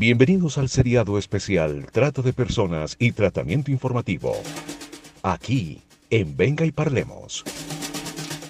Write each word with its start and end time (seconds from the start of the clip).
Bienvenidos 0.00 0.58
al 0.58 0.68
seriado 0.68 1.18
especial 1.18 1.88
Trata 1.90 2.22
de 2.22 2.32
Personas 2.32 2.94
y 3.00 3.10
Tratamiento 3.10 3.72
Informativo. 3.72 4.36
Aquí, 5.24 5.82
en 6.08 6.36
Venga 6.36 6.64
y 6.64 6.70
Parlemos. 6.70 7.42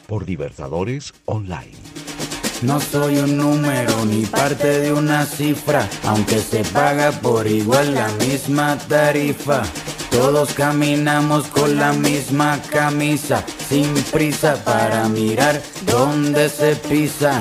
Por 0.07 0.29
Libertadores 0.29 1.15
Online. 1.25 1.73
No 2.61 2.79
soy 2.81 3.17
un 3.17 3.39
número 3.39 4.05
ni 4.05 4.27
parte 4.27 4.81
de 4.81 4.93
una 4.93 5.25
cifra, 5.25 5.89
aunque 6.05 6.39
se 6.39 6.65
paga 6.65 7.13
por 7.13 7.47
igual 7.47 7.95
la 7.95 8.09
misma 8.27 8.77
tarifa. 8.87 9.63
Todos 10.11 10.53
caminamos 10.53 11.47
con 11.47 11.77
la 11.77 11.95
misma 11.95 12.61
camisa, 12.71 13.43
sin 13.71 13.95
prisa 14.13 14.63
para 14.67 15.09
mirar 15.09 15.63
dónde 15.87 16.51
se 16.51 16.77
pisa. 16.77 17.41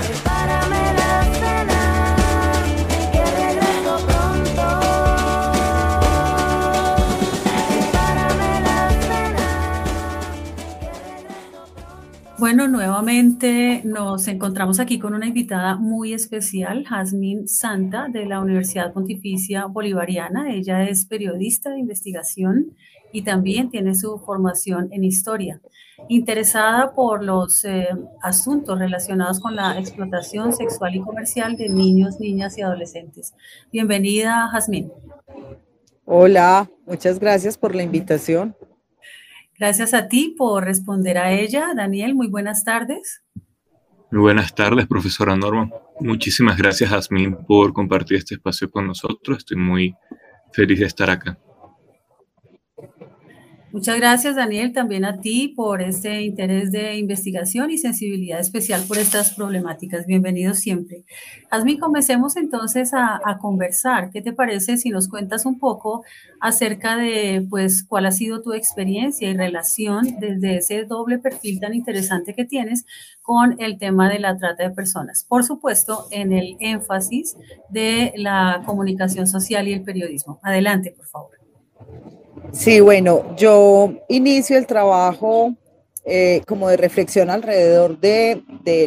Bueno, 12.48 12.70
nuevamente 12.70 13.82
nos 13.84 14.26
encontramos 14.30 14.80
aquí 14.80 15.00
con 15.00 15.14
una 15.14 15.28
invitada 15.28 15.76
muy 15.76 16.14
especial, 16.14 16.86
Jazmín 16.86 17.46
Santa, 17.50 18.08
de 18.08 18.26
la 18.26 18.40
Universidad 18.40 18.94
Pontificia 18.94 19.66
Bolivariana. 19.66 20.54
Ella 20.54 20.84
es 20.88 21.06
periodista 21.06 21.72
de 21.72 21.80
investigación 21.80 22.72
y 23.12 23.24
también 23.24 23.70
tiene 23.70 23.96
su 23.96 24.18
formación 24.20 24.88
en 24.94 25.04
historia. 25.04 25.60
Interesada 26.08 26.96
por 26.96 27.22
los 27.22 27.66
eh, 27.66 27.90
asuntos 28.22 28.80
relacionados 28.80 29.42
con 29.42 29.54
la 29.54 29.78
explotación 29.78 30.54
sexual 30.54 30.96
y 30.96 31.02
comercial 31.02 31.58
de 31.58 31.68
niños, 31.68 32.18
niñas 32.22 32.58
y 32.58 32.62
adolescentes. 32.62 33.34
Bienvenida, 33.74 34.48
Jazmín. 34.54 34.90
Hola, 36.06 36.70
muchas 36.86 37.20
gracias 37.20 37.58
por 37.58 37.76
la 37.76 37.84
invitación. 37.84 38.56
Gracias 39.60 39.94
a 39.94 40.08
ti 40.08 40.36
por 40.38 40.66
responder 40.66 41.18
a 41.18 41.32
ella. 41.32 41.74
Daniel, 41.76 42.14
muy 42.14 42.28
buenas 42.28 42.64
tardes. 42.64 43.24
Muy 44.12 44.22
buenas 44.22 44.54
tardes, 44.54 44.88
profesora 44.88 45.36
Norma. 45.36 45.70
Muchísimas 46.00 46.58
gracias, 46.58 46.92
Asmin, 46.92 47.36
por 47.48 47.74
compartir 47.74 48.18
este 48.18 48.36
espacio 48.36 48.70
con 48.70 48.88
nosotros. 48.88 49.40
Estoy 49.40 49.58
muy 49.58 49.96
feliz 50.54 50.80
de 50.80 50.86
estar 50.86 51.10
acá. 51.10 51.38
Muchas 53.78 53.98
gracias, 53.98 54.36
Daniel, 54.36 54.74
también 54.74 55.06
a 55.06 55.20
ti 55.22 55.50
por 55.56 55.84
este 55.84 56.24
interés 56.24 56.72
de 56.72 56.98
investigación 56.98 57.70
y 57.70 57.78
sensibilidad 57.78 58.40
especial 58.40 58.82
por 58.88 58.98
estas 58.98 59.36
problemáticas. 59.36 60.08
Bienvenido 60.08 60.56
siempre. 60.56 61.04
Asmi, 61.52 61.78
comencemos 61.78 62.38
entonces 62.38 62.90
a, 62.96 63.38
conversar. 63.40 64.10
¿Qué 64.10 64.24
te 64.24 64.34
parece 64.34 64.78
si 64.78 64.90
nos 64.90 65.08
cuentas 65.08 65.46
un 65.46 65.60
poco 65.60 66.04
acerca 66.42 66.98
de, 66.98 67.46
pues, 67.48 67.84
cuál 67.84 68.08
ha 68.08 68.12
sido 68.12 68.42
tu 68.42 68.54
experiencia 68.54 69.30
y 69.30 69.38
relación 69.38 70.18
desde 70.20 70.58
ese 70.58 70.86
doble 70.86 71.20
perfil 71.20 71.60
tan 71.60 71.76
interesante 71.76 72.34
que 72.34 72.46
tienes 72.46 72.84
con 73.22 73.62
el 73.62 73.78
tema 73.78 74.10
de 74.10 74.18
la 74.18 74.36
trata 74.38 74.64
de 74.64 74.72
personas? 74.72 75.24
Por 75.24 75.44
supuesto, 75.44 76.08
en 76.10 76.34
el 76.34 76.58
énfasis 76.62 77.38
de 77.70 78.12
la 78.16 78.64
comunicación 78.66 79.28
social 79.28 79.68
y 79.68 79.74
el 79.74 79.84
periodismo. 79.84 80.40
Adelante, 80.42 80.96
por 80.98 81.06
favor. 81.06 82.27
Sí, 82.52 82.80
bueno, 82.80 83.36
yo 83.36 83.94
inicio 84.10 84.58
el 84.58 84.66
trabajo 84.66 85.54
eh, 86.06 86.42
como 86.48 86.70
de 86.70 86.78
reflexión 86.78 87.30
alrededor 87.30 88.00
de, 88.00 88.42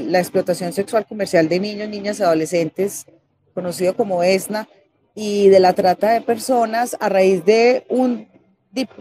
la 0.07 0.19
explotación 0.19 0.73
sexual 0.73 1.07
comercial 1.07 1.49
de 1.49 1.61
niños, 1.61 1.89
niñas 1.89 2.19
y 2.19 2.23
adolescentes, 2.23 3.07
conocido 3.55 3.95
como 3.95 4.23
ESNA, 4.23 4.69
y 5.15 5.49
de 5.49 5.61
la 5.61 5.75
trata 5.75 6.13
de 6.13 6.23
personas 6.23 6.97
a 6.99 7.09
raíz 7.09 7.45
de, 7.45 7.85
un, 7.91 8.27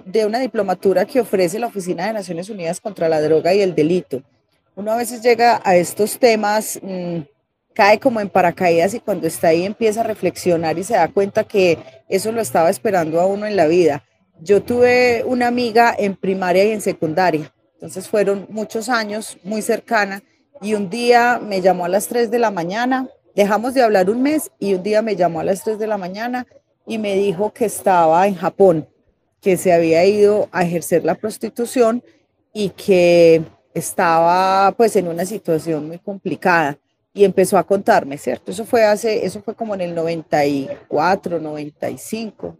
de 0.05 0.25
una 0.25 0.39
diplomatura 0.39 1.05
que 1.05 1.21
ofrece 1.21 1.59
la 1.59 1.67
Oficina 1.67 2.07
de 2.07 2.13
Naciones 2.13 2.49
Unidas 2.49 2.81
contra 2.81 3.07
la 3.07 3.21
Droga 3.21 3.53
y 3.53 3.61
el 3.61 3.73
Delito. 3.73 4.21
Uno 4.75 4.91
a 4.91 4.97
veces 4.97 5.21
llega 5.21 5.61
a 5.63 5.77
estos 5.77 6.19
temas, 6.19 6.79
mm, 6.81 7.19
cae 7.73 7.99
como 7.99 8.19
en 8.19 8.29
paracaídas 8.29 8.93
y 8.93 8.99
cuando 8.99 9.27
está 9.27 9.49
ahí 9.49 9.65
empieza 9.65 10.01
a 10.01 10.03
reflexionar 10.03 10.77
y 10.77 10.83
se 10.83 10.95
da 10.95 11.07
cuenta 11.07 11.45
que 11.45 11.77
eso 12.09 12.31
lo 12.31 12.41
estaba 12.41 12.69
esperando 12.69 13.21
a 13.21 13.25
uno 13.25 13.45
en 13.45 13.55
la 13.55 13.67
vida 13.67 14.03
yo 14.41 14.61
tuve 14.61 15.23
una 15.25 15.47
amiga 15.47 15.95
en 15.97 16.15
primaria 16.15 16.65
y 16.65 16.71
en 16.71 16.81
secundaria, 16.81 17.53
entonces 17.73 18.07
fueron 18.07 18.45
muchos 18.49 18.89
años 18.89 19.37
muy 19.43 19.61
cercana 19.61 20.23
y 20.61 20.73
un 20.73 20.89
día 20.89 21.39
me 21.41 21.61
llamó 21.61 21.85
a 21.85 21.89
las 21.89 22.07
3 22.07 22.29
de 22.31 22.39
la 22.39 22.51
mañana, 22.51 23.07
dejamos 23.35 23.73
de 23.73 23.83
hablar 23.83 24.09
un 24.09 24.21
mes 24.21 24.51
y 24.59 24.73
un 24.73 24.83
día 24.83 25.01
me 25.01 25.15
llamó 25.15 25.39
a 25.39 25.43
las 25.43 25.63
3 25.63 25.79
de 25.79 25.87
la 25.87 25.97
mañana 25.97 26.45
y 26.85 26.97
me 26.97 27.15
dijo 27.15 27.53
que 27.53 27.65
estaba 27.65 28.27
en 28.27 28.35
Japón, 28.35 28.87
que 29.41 29.57
se 29.57 29.71
había 29.71 30.05
ido 30.05 30.49
a 30.51 30.63
ejercer 30.63 31.05
la 31.05 31.15
prostitución 31.15 32.03
y 32.51 32.69
que 32.69 33.43
estaba 33.73 34.73
pues 34.75 34.95
en 34.95 35.07
una 35.07 35.25
situación 35.25 35.87
muy 35.87 35.99
complicada 35.99 36.77
y 37.13 37.23
empezó 37.23 37.57
a 37.57 37.63
contarme, 37.63 38.17
¿cierto? 38.17 38.51
Eso 38.51 38.65
fue 38.65 38.83
hace, 38.85 39.25
eso 39.25 39.41
fue 39.41 39.55
como 39.55 39.75
en 39.75 39.81
el 39.81 39.95
94, 39.95 41.39
95, 41.39 42.57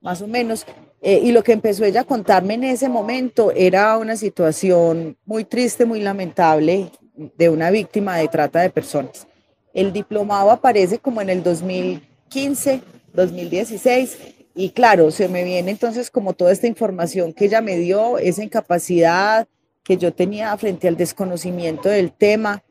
más 0.00 0.22
o 0.22 0.26
menos. 0.26 0.66
Eh, 1.04 1.20
y 1.24 1.32
lo 1.32 1.42
que 1.42 1.52
empezó 1.52 1.84
ella 1.84 2.02
a 2.02 2.04
contarme 2.04 2.54
en 2.54 2.62
ese 2.62 2.88
momento 2.88 3.50
era 3.50 3.98
una 3.98 4.16
situación 4.16 5.16
muy 5.26 5.44
triste, 5.44 5.84
muy 5.84 6.00
lamentable 6.00 6.92
de 7.36 7.48
una 7.48 7.70
víctima 7.70 8.16
de 8.16 8.28
trata 8.28 8.60
de 8.60 8.70
personas. 8.70 9.26
El 9.74 9.92
diplomado 9.92 10.52
aparece 10.52 11.00
como 11.00 11.20
en 11.20 11.28
el 11.28 11.42
2015, 11.42 12.82
2016, 13.12 14.18
y 14.54 14.70
claro, 14.70 15.10
se 15.10 15.28
me 15.28 15.42
viene 15.42 15.72
entonces 15.72 16.08
como 16.10 16.34
toda 16.34 16.52
esta 16.52 16.68
información 16.68 17.32
que 17.32 17.46
ella 17.46 17.60
me 17.60 17.78
dio, 17.78 18.18
esa 18.18 18.44
incapacidad 18.44 19.48
que 19.82 19.96
yo 19.96 20.12
tenía 20.12 20.56
frente 20.56 20.86
al 20.86 20.96
desconocimiento 20.96 21.88
del 21.88 22.12
tema. 22.12 22.62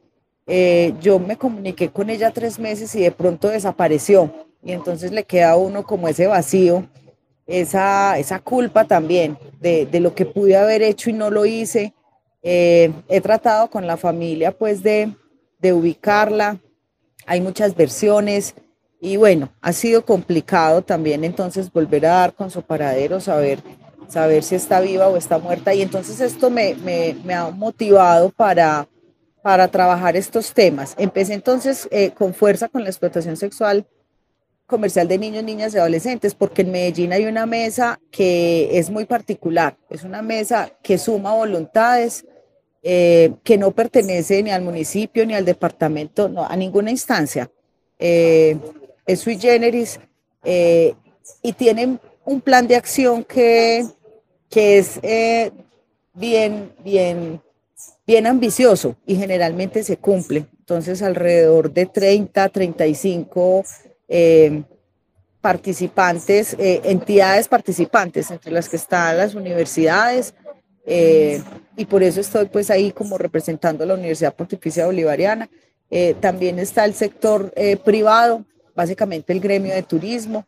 Eh, 0.47 0.93
yo 1.01 1.19
me 1.19 1.37
comuniqué 1.37 1.89
con 1.89 2.09
ella 2.09 2.31
tres 2.31 2.59
meses 2.59 2.95
y 2.95 3.01
de 3.01 3.11
pronto 3.11 3.49
desapareció. 3.49 4.31
Y 4.63 4.71
entonces 4.71 5.11
le 5.11 5.23
queda 5.23 5.57
uno 5.57 5.83
como 5.83 6.07
ese 6.07 6.27
vacío 6.27 6.87
esa, 7.51 8.17
esa 8.17 8.39
culpa 8.39 8.85
también 8.85 9.37
de, 9.59 9.85
de, 9.85 9.99
lo 9.99 10.15
que 10.15 10.25
pude 10.25 10.55
haber 10.55 10.81
hecho 10.81 11.09
y 11.09 11.13
no 11.13 11.29
lo 11.29 11.45
hice. 11.45 11.93
Eh, 12.41 12.91
he 13.09 13.21
tratado 13.21 13.69
con 13.69 13.85
la 13.85 13.97
familia 13.97 14.51
pues 14.51 14.81
de, 14.81 15.13
de 15.59 15.73
ubicarla, 15.73 16.59
hay 17.27 17.41
muchas 17.41 17.75
versiones 17.75 18.55
y 18.99 19.17
bueno, 19.17 19.49
ha 19.61 19.73
sido 19.73 20.05
complicado 20.05 20.81
también 20.81 21.23
entonces 21.23 21.71
volver 21.71 22.05
a 22.05 22.13
dar 22.13 22.33
con 22.33 22.49
su 22.49 22.61
paradero, 22.63 23.19
saber, 23.19 23.59
saber 24.07 24.43
si 24.43 24.55
está 24.55 24.79
viva 24.79 25.07
o 25.07 25.17
está 25.17 25.37
muerta 25.37 25.73
y 25.73 25.81
entonces 25.81 26.19
esto 26.19 26.49
me, 26.49 26.75
me, 26.75 27.33
ha 27.33 27.49
motivado 27.51 28.29
para, 28.29 28.87
para 29.43 29.67
trabajar 29.67 30.15
estos 30.15 30.53
temas. 30.53 30.95
Empecé 30.97 31.33
entonces 31.33 31.87
eh, 31.91 32.11
con 32.11 32.33
fuerza 32.33 32.69
con 32.69 32.83
la 32.83 32.89
explotación 32.89 33.37
sexual 33.37 33.85
comercial 34.71 35.07
de 35.07 35.17
niños, 35.17 35.43
niñas 35.43 35.75
y 35.75 35.77
adolescentes, 35.77 36.33
porque 36.33 36.61
en 36.61 36.71
Medellín 36.71 37.11
hay 37.11 37.25
una 37.25 37.45
mesa 37.45 37.99
que 38.09 38.79
es 38.79 38.89
muy 38.89 39.05
particular, 39.05 39.77
es 39.89 40.03
una 40.03 40.21
mesa 40.21 40.71
que 40.81 40.97
suma 40.97 41.35
voluntades, 41.35 42.25
eh, 42.81 43.33
que 43.43 43.57
no 43.57 43.71
pertenece 43.71 44.41
ni 44.41 44.49
al 44.49 44.61
municipio 44.63 45.25
ni 45.25 45.35
al 45.35 45.43
departamento, 45.43 46.29
no, 46.29 46.45
a 46.45 46.55
ninguna 46.55 46.89
instancia. 46.89 47.51
Eh, 47.99 48.57
es 49.05 49.19
sui 49.19 49.37
generis 49.37 49.99
eh, 50.43 50.95
y 51.43 51.51
tienen 51.51 51.99
un 52.23 52.39
plan 52.39 52.65
de 52.65 52.77
acción 52.77 53.25
que, 53.25 53.85
que 54.49 54.77
es 54.77 54.99
bien, 56.13 56.71
bien, 56.81 57.41
bien 58.07 58.25
ambicioso 58.25 58.95
y 59.05 59.17
generalmente 59.17 59.83
se 59.83 59.97
cumple. 59.97 60.45
Entonces, 60.59 61.01
alrededor 61.01 61.73
de 61.73 61.85
30, 61.87 62.47
35 62.47 63.65
eh, 64.13 64.63
participantes, 65.39 66.53
eh, 66.59 66.81
entidades 66.83 67.47
participantes, 67.47 68.29
entre 68.29 68.51
las 68.51 68.67
que 68.67 68.75
están 68.75 69.17
las 69.17 69.35
universidades, 69.35 70.33
eh, 70.85 71.41
y 71.77 71.85
por 71.85 72.03
eso 72.03 72.19
estoy 72.19 72.47
pues 72.47 72.69
ahí 72.69 72.91
como 72.91 73.17
representando 73.17 73.85
la 73.85 73.93
Universidad 73.93 74.35
Pontificia 74.35 74.85
Bolivariana. 74.85 75.49
también 76.19 76.59
está 76.59 76.85
el 76.85 76.93
sector 76.93 77.53
privado, 77.85 78.45
básicamente 78.75 79.31
el 79.33 79.39
gremio 79.39 79.73
de 79.73 79.83
turismo. 79.83 80.45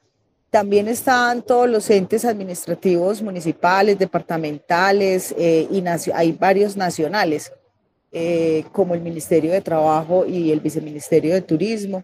También 0.50 0.88
están 0.88 1.42
todos 1.42 1.70
los 1.70 1.90
entes 1.90 2.26
administrativos 2.26 3.22
municipales, 3.22 3.98
departamentales 3.98 5.34
y 5.38 5.84
hay 6.14 6.32
varios 6.34 6.76
nacionales, 6.78 7.52
como 8.72 8.94
el 8.94 9.02
Ministerio 9.02 9.52
de 9.54 9.62
Trabajo 9.62 10.26
y 10.26 10.52
el 10.52 10.60
Viceministerio 10.60 11.34
de 11.34 11.42
Turismo. 11.42 12.04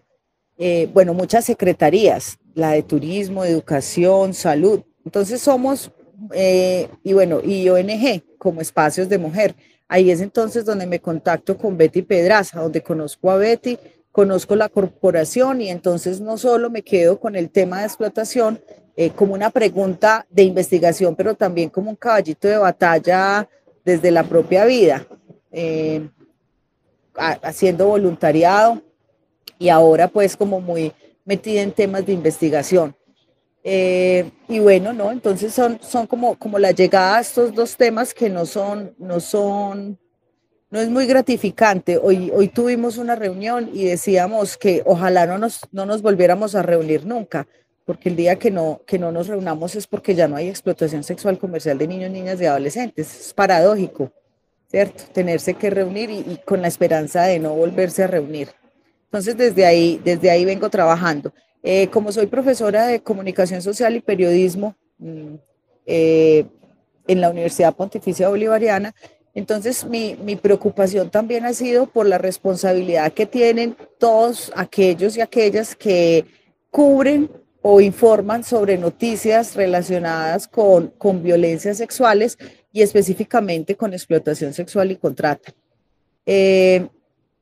Eh, 0.62 0.90
bueno, 0.92 1.14
muchas 1.14 1.46
secretarías, 1.46 2.38
la 2.54 2.72
de 2.72 2.82
turismo, 2.82 3.44
educación, 3.44 4.34
salud. 4.34 4.82
Entonces 5.04 5.40
somos, 5.40 5.90
eh, 6.34 6.88
y 7.02 7.14
bueno, 7.14 7.40
y 7.42 7.68
ONG 7.68 8.22
como 8.38 8.60
espacios 8.60 9.08
de 9.08 9.18
mujer. 9.18 9.54
Ahí 9.88 10.10
es 10.10 10.20
entonces 10.20 10.64
donde 10.64 10.86
me 10.86 11.00
contacto 11.00 11.56
con 11.56 11.76
Betty 11.76 12.02
Pedraza, 12.02 12.60
donde 12.60 12.82
conozco 12.82 13.30
a 13.30 13.36
Betty 13.36 13.78
conozco 14.12 14.56
la 14.56 14.68
corporación 14.68 15.60
y 15.60 15.70
entonces 15.70 16.20
no 16.20 16.36
solo 16.36 16.70
me 16.70 16.82
quedo 16.82 17.18
con 17.20 17.36
el 17.36 17.50
tema 17.50 17.80
de 17.80 17.86
explotación 17.86 18.60
eh, 18.96 19.10
como 19.10 19.34
una 19.34 19.50
pregunta 19.50 20.26
de 20.28 20.42
investigación, 20.42 21.14
pero 21.14 21.34
también 21.34 21.70
como 21.70 21.90
un 21.90 21.96
caballito 21.96 22.48
de 22.48 22.58
batalla 22.58 23.48
desde 23.84 24.10
la 24.10 24.24
propia 24.24 24.64
vida, 24.64 25.06
eh, 25.52 26.08
haciendo 27.14 27.86
voluntariado 27.86 28.82
y 29.60 29.68
ahora 29.68 30.08
pues 30.08 30.36
como 30.36 30.60
muy 30.60 30.92
metida 31.24 31.60
en 31.60 31.70
temas 31.70 32.04
de 32.06 32.14
investigación. 32.14 32.96
Eh, 33.62 34.30
y 34.48 34.58
bueno, 34.58 34.94
¿no? 34.94 35.12
Entonces 35.12 35.52
son, 35.52 35.78
son 35.82 36.06
como, 36.06 36.34
como 36.36 36.58
la 36.58 36.70
llegada 36.70 37.18
a 37.18 37.20
estos 37.20 37.54
dos 37.54 37.76
temas 37.76 38.14
que 38.14 38.30
no 38.30 38.46
son, 38.46 38.94
no 38.98 39.20
son, 39.20 39.98
no 40.70 40.80
es 40.80 40.88
muy 40.88 41.06
gratificante. 41.06 41.98
Hoy, 41.98 42.32
hoy 42.34 42.48
tuvimos 42.48 42.96
una 42.96 43.14
reunión 43.14 43.70
y 43.72 43.84
decíamos 43.84 44.56
que 44.56 44.82
ojalá 44.86 45.26
no 45.26 45.36
nos, 45.36 45.60
no 45.72 45.84
nos 45.84 46.00
volviéramos 46.00 46.54
a 46.54 46.62
reunir 46.62 47.04
nunca, 47.04 47.46
porque 47.84 48.08
el 48.08 48.16
día 48.16 48.36
que 48.36 48.50
no, 48.50 48.80
que 48.86 48.98
no 48.98 49.12
nos 49.12 49.28
reunamos 49.28 49.76
es 49.76 49.86
porque 49.86 50.14
ya 50.14 50.26
no 50.26 50.36
hay 50.36 50.48
explotación 50.48 51.04
sexual 51.04 51.38
comercial 51.38 51.76
de 51.76 51.86
niños, 51.86 52.10
niñas 52.10 52.40
y 52.40 52.46
adolescentes. 52.46 53.26
Es 53.26 53.34
paradójico, 53.34 54.10
¿cierto? 54.70 55.04
Tenerse 55.12 55.52
que 55.52 55.68
reunir 55.68 56.08
y, 56.08 56.20
y 56.20 56.40
con 56.46 56.62
la 56.62 56.68
esperanza 56.68 57.24
de 57.24 57.38
no 57.38 57.52
volverse 57.54 58.04
a 58.04 58.06
reunir. 58.06 58.48
Entonces, 59.10 59.36
desde 59.36 59.66
ahí, 59.66 60.00
desde 60.04 60.30
ahí 60.30 60.44
vengo 60.44 60.70
trabajando. 60.70 61.32
Eh, 61.64 61.88
como 61.88 62.12
soy 62.12 62.26
profesora 62.26 62.86
de 62.86 63.00
comunicación 63.00 63.60
social 63.60 63.96
y 63.96 64.00
periodismo 64.00 64.76
mm, 64.98 65.34
eh, 65.84 66.46
en 67.08 67.20
la 67.20 67.28
Universidad 67.28 67.74
Pontificia 67.74 68.28
Bolivariana, 68.28 68.94
entonces 69.34 69.84
mi, 69.84 70.16
mi, 70.24 70.36
preocupación 70.36 71.10
también 71.10 71.44
ha 71.44 71.52
sido 71.52 71.86
por 71.86 72.06
la 72.06 72.18
responsabilidad 72.18 73.12
que 73.12 73.26
tienen 73.26 73.76
todos 73.98 74.52
aquellos 74.54 75.16
y 75.16 75.20
aquellas 75.20 75.74
que 75.74 76.24
cubren 76.70 77.30
o 77.62 77.80
informan 77.80 78.42
sobre 78.44 78.78
noticias 78.78 79.54
relacionadas 79.54 80.48
con, 80.48 80.88
con 80.98 81.22
violencias 81.22 81.76
sexuales 81.76 82.38
y 82.72 82.82
específicamente 82.82 83.76
con 83.76 83.92
explotación 83.92 84.54
sexual 84.54 84.92
y 84.92 84.96
contrata. 84.96 85.52
Eh, 86.24 86.88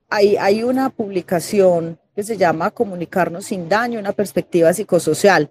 hay, 0.09 0.63
una 0.63 0.91
publicación 0.91 1.99
que 2.15 2.23
se 2.23 2.37
llama 2.37 2.71
Comunicarnos 2.71 3.47
sin 3.47 3.69
daño, 3.69 4.01
una 4.01 4.13
perspectiva 4.13 4.73
psicosocial. 4.73 5.51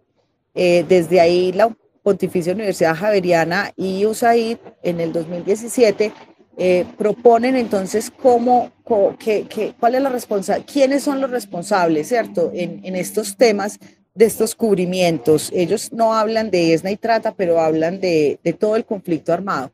Eh, 0.55 0.85
desde 0.87 1.21
ahí 1.21 1.51
la 1.51 1.75
Pontificia 2.01 2.53
Universidad 2.53 2.95
Javeriana 2.95 3.71
y 3.75 4.05
USAID 4.05 4.57
en 4.81 4.99
el 5.01 5.13
2017 5.13 6.11
eh, 6.57 6.85
proponen 6.97 7.55
entonces 7.55 8.09
cómo, 8.09 8.71
que, 9.19 9.75
cuál 9.79 9.95
es 9.95 10.01
la 10.01 10.09
responsabilidad, 10.09 10.67
quiénes 10.71 11.03
son 11.03 11.21
los 11.21 11.29
responsables, 11.29 12.07
¿cierto? 12.07 12.51
En, 12.53 12.95
estos 12.95 13.37
temas 13.37 13.79
de 14.15 14.25
estos 14.25 14.55
cubrimientos. 14.55 15.51
Ellos 15.53 15.93
no 15.93 16.13
hablan 16.13 16.49
de 16.49 16.73
ESNA 16.73 16.91
y 16.91 16.97
trata, 16.97 17.35
pero 17.35 17.59
hablan 17.59 17.99
de 17.99 18.57
todo 18.59 18.75
el 18.75 18.85
conflicto 18.85 19.33
armado. 19.33 19.71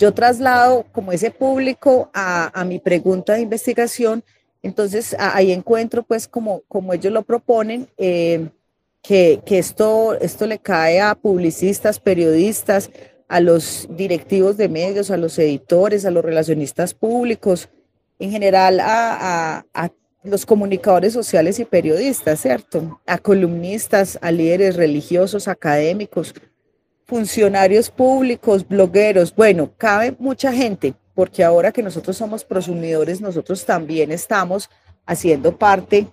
Yo 0.00 0.14
traslado 0.14 0.86
como 0.92 1.12
ese 1.12 1.30
público 1.30 2.10
a, 2.14 2.64
mi 2.64 2.78
pregunta 2.78 3.34
de 3.34 3.42
investigación 3.42 4.24
entonces 4.62 5.14
ahí 5.18 5.52
encuentro 5.52 6.02
pues 6.02 6.26
como, 6.26 6.62
como 6.68 6.92
ellos 6.92 7.12
lo 7.12 7.22
proponen, 7.22 7.88
eh, 7.96 8.48
que, 9.02 9.40
que, 9.44 9.58
esto, 9.58 10.14
esto 10.20 10.46
le 10.46 10.58
cae 10.58 11.00
a 11.00 11.14
publicistas, 11.14 11.98
periodistas, 11.98 12.90
a 13.28 13.40
los 13.40 13.88
directivos 13.90 14.56
de 14.56 14.68
medios, 14.68 15.10
a 15.10 15.16
los 15.16 15.38
editores, 15.38 16.04
a 16.04 16.10
los 16.10 16.24
relacionistas 16.24 16.94
públicos, 16.94 17.68
en 18.18 18.30
general 18.30 18.80
a, 18.80 19.64
a 19.72 19.90
los 20.22 20.44
comunicadores 20.44 21.12
sociales 21.12 21.58
y 21.58 21.64
periodistas, 21.64 22.40
¿cierto? 22.40 23.00
A 23.06 23.18
columnistas, 23.18 24.18
a 24.20 24.30
líderes 24.30 24.76
religiosos, 24.76 25.48
académicos, 25.48 26.34
funcionarios 27.10 27.90
públicos, 27.90 28.66
blogueros, 28.66 29.34
bueno, 29.34 29.72
cabe 29.76 30.14
mucha 30.20 30.52
gente 30.52 30.94
porque 31.12 31.42
ahora 31.42 31.72
que 31.72 31.82
nosotros 31.82 32.16
somos 32.16 32.44
prosumidores, 32.44 33.20
nosotros 33.20 33.66
también 33.66 34.12
estamos 34.12 34.70
haciendo 35.04 35.58
parte 35.58 36.06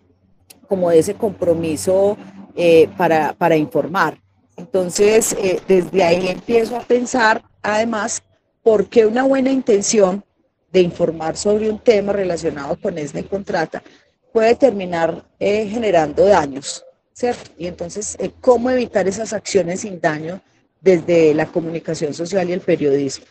como 0.68 0.90
de 0.90 0.98
ese 0.98 1.14
compromiso 1.14 2.18
eh, 2.56 2.90
para, 2.98 3.34
para, 3.34 3.56
informar. 3.56 4.20
Entonces, 4.56 5.34
eh, 5.34 5.62
desde 5.68 6.04
ahí 6.04 6.30
empiezo 6.30 6.76
a 6.76 6.80
pensar, 6.80 7.44
además, 7.62 8.24
por 8.64 8.88
qué 8.88 9.06
una 9.06 9.22
buena 9.22 9.52
intención 9.52 10.26
de 10.72 10.82
informar 10.82 11.38
sobre 11.38 11.70
un 11.70 11.78
tema 11.78 12.12
relacionado 12.12 12.76
con 12.82 12.98
este 12.98 13.24
contrata 13.24 13.84
puede 14.34 14.56
terminar 14.56 15.24
eh, 15.40 15.68
generando 15.68 16.26
daños, 16.26 16.84
¿cierto? 17.14 17.52
Y 17.56 17.68
entonces, 17.68 18.18
¿cómo 18.42 18.72
evitar 18.72 19.08
esas 19.08 19.32
acciones 19.32 19.82
sin 19.82 20.02
daño 20.02 20.42
desde 20.88 21.34
la 21.34 21.48
comunicación 21.48 22.14
social 22.14 22.50
y 22.50 22.54
el 22.54 22.62
periodismo? 22.62 23.26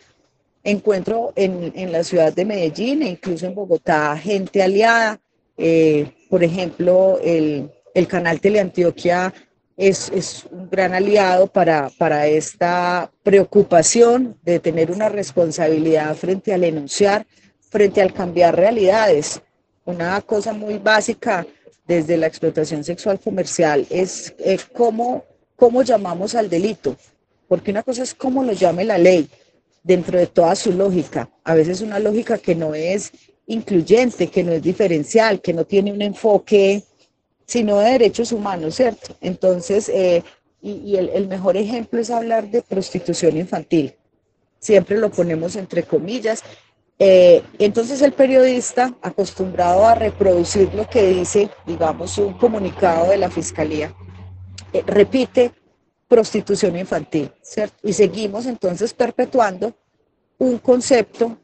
encuentro 0.63 1.33
en, 1.37 1.73
en, 1.77 1.93
la 1.93 2.03
ciudad 2.03 2.33
de 2.33 2.45
Medellín 2.45 3.03
e 3.03 3.11
incluso 3.11 3.47
en 3.47 3.55
Bogotá 3.55 4.17
gente 4.17 4.63
aliada. 4.63 5.21
Eh, 5.57 6.11
por 6.29 6.43
ejemplo, 6.43 7.19
el, 7.23 7.71
el, 7.95 8.09
canal 8.09 8.41
Teleantioquia 8.41 9.33
es, 9.77 10.11
es 10.11 10.45
un 10.51 10.69
gran 10.69 10.93
aliado 10.93 11.47
para, 11.47 11.89
para 11.97 12.27
esta 12.27 13.11
preocupación 13.23 14.37
de 14.43 14.59
tener 14.59 14.91
una 14.91 15.09
responsabilidad 15.09 16.17
frente 16.17 16.53
al 16.53 16.65
enunciar, 16.65 17.25
frente 17.71 18.03
al 18.03 18.13
cambiar 18.13 18.57
realidades. 18.57 19.41
Una 19.85 20.21
cosa 20.21 20.53
muy 20.53 20.79
básica 20.79 21.47
desde 21.87 22.17
la 22.17 22.27
explotación 22.27 22.83
sexual 22.83 23.21
comercial 23.21 23.87
es 23.89 24.35
eh, 24.41 24.59
cómo, 24.73 25.25
cómo 25.55 25.85
llamamos 25.85 26.35
al 26.35 26.51
delito, 26.51 26.97
porque 27.49 27.71
una 27.71 27.83
cosa 27.83 28.03
es 28.03 28.15
cómo 28.15 28.43
lo 28.43 28.53
llame 28.53 28.85
la 28.85 28.99
ley, 28.99 29.29
dentro 29.83 30.19
de 30.19 30.27
toda 30.27 30.57
su 30.57 30.73
lógica. 30.73 31.31
A 31.45 31.55
veces 31.55 31.81
una 31.81 31.99
lógica 31.99 32.39
que 32.39 32.55
no 32.55 32.75
es 32.75 33.13
incluyente, 33.47 34.27
que 34.27 34.43
no 34.43 34.53
es 34.53 34.63
diferencial, 34.63 35.41
que 35.41 35.53
no 35.53 35.65
tiene 35.65 35.93
un 35.93 36.03
enfoque 36.03 36.83
sino 37.47 37.79
de 37.79 37.93
derechos 37.93 38.33
humanos, 38.33 38.75
¿cierto? 38.75 39.17
Entonces, 39.21 39.89
eh, 39.89 40.25
y, 40.61 40.97
el, 40.97 41.29
mejor 41.29 41.57
ejemplo 41.57 42.01
es 42.01 42.11
hablar 42.11 42.51
de 42.51 42.61
prostitución 42.61 43.37
infantil. 43.37 43.95
Siempre 44.59 44.99
lo 44.99 45.11
ponemos 45.11 45.55
entre 45.55 45.85
comillas. 45.85 46.43
Eh, 46.99 47.43
entonces 47.59 48.03
el 48.03 48.13
periodista, 48.13 48.97
acostumbrado 49.03 49.87
a 49.87 49.95
reproducir 49.95 50.75
lo 50.75 50.89
que 50.89 51.07
dice, 51.07 51.51
digamos, 51.67 52.19
un 52.19 52.35
comunicado 52.35 53.11
de 53.11 53.19
la 53.19 53.31
fiscalía, 53.31 53.95
eh, 54.73 54.83
repite 54.85 55.53
prostitución 56.09 56.77
infantil, 56.77 57.31
¿cierto? 57.43 57.77
Y 57.83 57.93
seguimos 57.93 58.47
entonces 58.47 58.95
perpetuando 58.95 59.75
un 60.39 60.59
concepto 60.59 61.39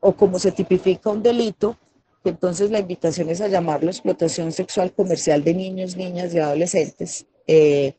o 0.00 0.12
como 0.12 0.38
se 0.38 0.52
tipifica 0.52 1.10
un 1.10 1.22
delito, 1.22 1.76
que 2.22 2.30
entonces 2.30 2.70
la 2.70 2.78
invitación 2.78 3.28
es 3.28 3.40
a 3.40 3.48
llamarlo 3.48 3.90
explotación 3.90 4.52
sexual 4.52 4.92
comercial 4.92 5.42
de 5.44 5.54
niños, 5.54 5.96
niñas 5.96 6.32
y 6.34 6.38
adolescentes. 6.38 7.26
Eh, 7.46 7.94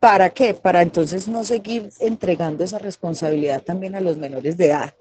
¿Para 0.00 0.30
qué? 0.30 0.54
Para 0.54 0.82
entonces 0.82 1.26
no 1.26 1.44
seguir 1.44 1.90
entregando 1.98 2.62
esa 2.62 2.78
responsabilidad 2.78 3.62
también 3.62 3.96
a 3.96 4.00
los 4.00 4.16
menores 4.16 4.56
de 4.56 4.66
edad, 4.66 4.94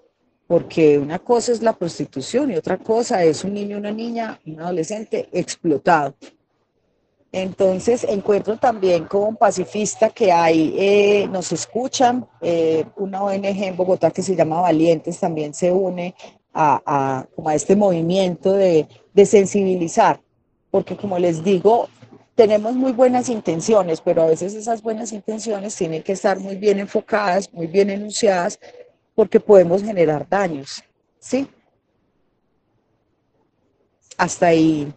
porque 0.47 0.97
una 0.97 1.19
cosa 1.19 1.51
es 1.51 1.61
la 1.61 1.73
prostitución 1.73 2.51
y 2.51 2.55
otra 2.55 2.77
cosa 2.77 3.23
es 3.23 3.43
un 3.43 3.53
niño, 3.53 3.77
una 3.77 3.91
niña, 3.91 4.39
un 4.45 4.59
adolescente 4.59 5.29
explotado. 5.31 6.15
Entonces 7.41 8.03
encuentro 8.03 8.57
también 8.57 9.05
como 9.05 9.27
un 9.27 9.35
pacifista 9.35 10.09
que 10.09 10.31
hay, 10.31 10.73
eh, 10.75 11.27
nos 11.29 11.51
escuchan, 11.51 12.27
eh, 12.41 12.83
una 12.95 13.23
ONG 13.23 13.45
en 13.45 13.77
Bogotá 13.77 14.09
que 14.09 14.23
se 14.23 14.35
llama 14.35 14.61
Valientes 14.61 15.19
también 15.19 15.53
se 15.53 15.71
une 15.71 16.15
a, 16.51 16.81
a, 16.83 17.27
a 17.45 17.55
este 17.55 17.75
movimiento 17.75 18.53
de, 18.53 18.87
de 19.13 19.25
sensibilizar, 19.27 20.19
porque 20.71 20.97
como 20.97 21.19
les 21.19 21.43
digo, 21.43 21.89
tenemos 22.33 22.73
muy 22.73 22.91
buenas 22.91 23.29
intenciones, 23.29 24.01
pero 24.01 24.23
a 24.23 24.25
veces 24.25 24.55
esas 24.55 24.81
buenas 24.81 25.11
intenciones 25.11 25.75
tienen 25.75 26.01
que 26.01 26.13
estar 26.13 26.39
muy 26.39 26.55
bien 26.55 26.79
enfocadas, 26.79 27.53
muy 27.53 27.67
bien 27.67 27.91
enunciadas, 27.91 28.59
porque 29.13 29.39
podemos 29.39 29.83
generar 29.83 30.27
daños, 30.27 30.83
¿sí? 31.19 31.47
Hasta 34.17 34.47
ahí. 34.47 34.91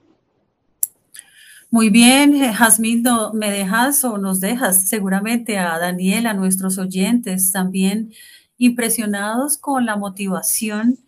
Muy 1.73 1.89
bien, 1.89 2.35
Jazmín, 2.53 3.05
me 3.33 3.49
dejas 3.51 4.03
o 4.05 4.19
nos 4.19 4.41
dejas 4.41 4.89
seguramente 4.89 5.57
a 5.57 5.79
Daniel, 5.79 6.27
a 6.27 6.35
nuestros 6.35 6.79
oyentes 6.79 7.53
también 7.53 8.13
impresionados 8.59 9.57
con 9.57 9.87
la 9.87 9.97
motivación 9.97 10.99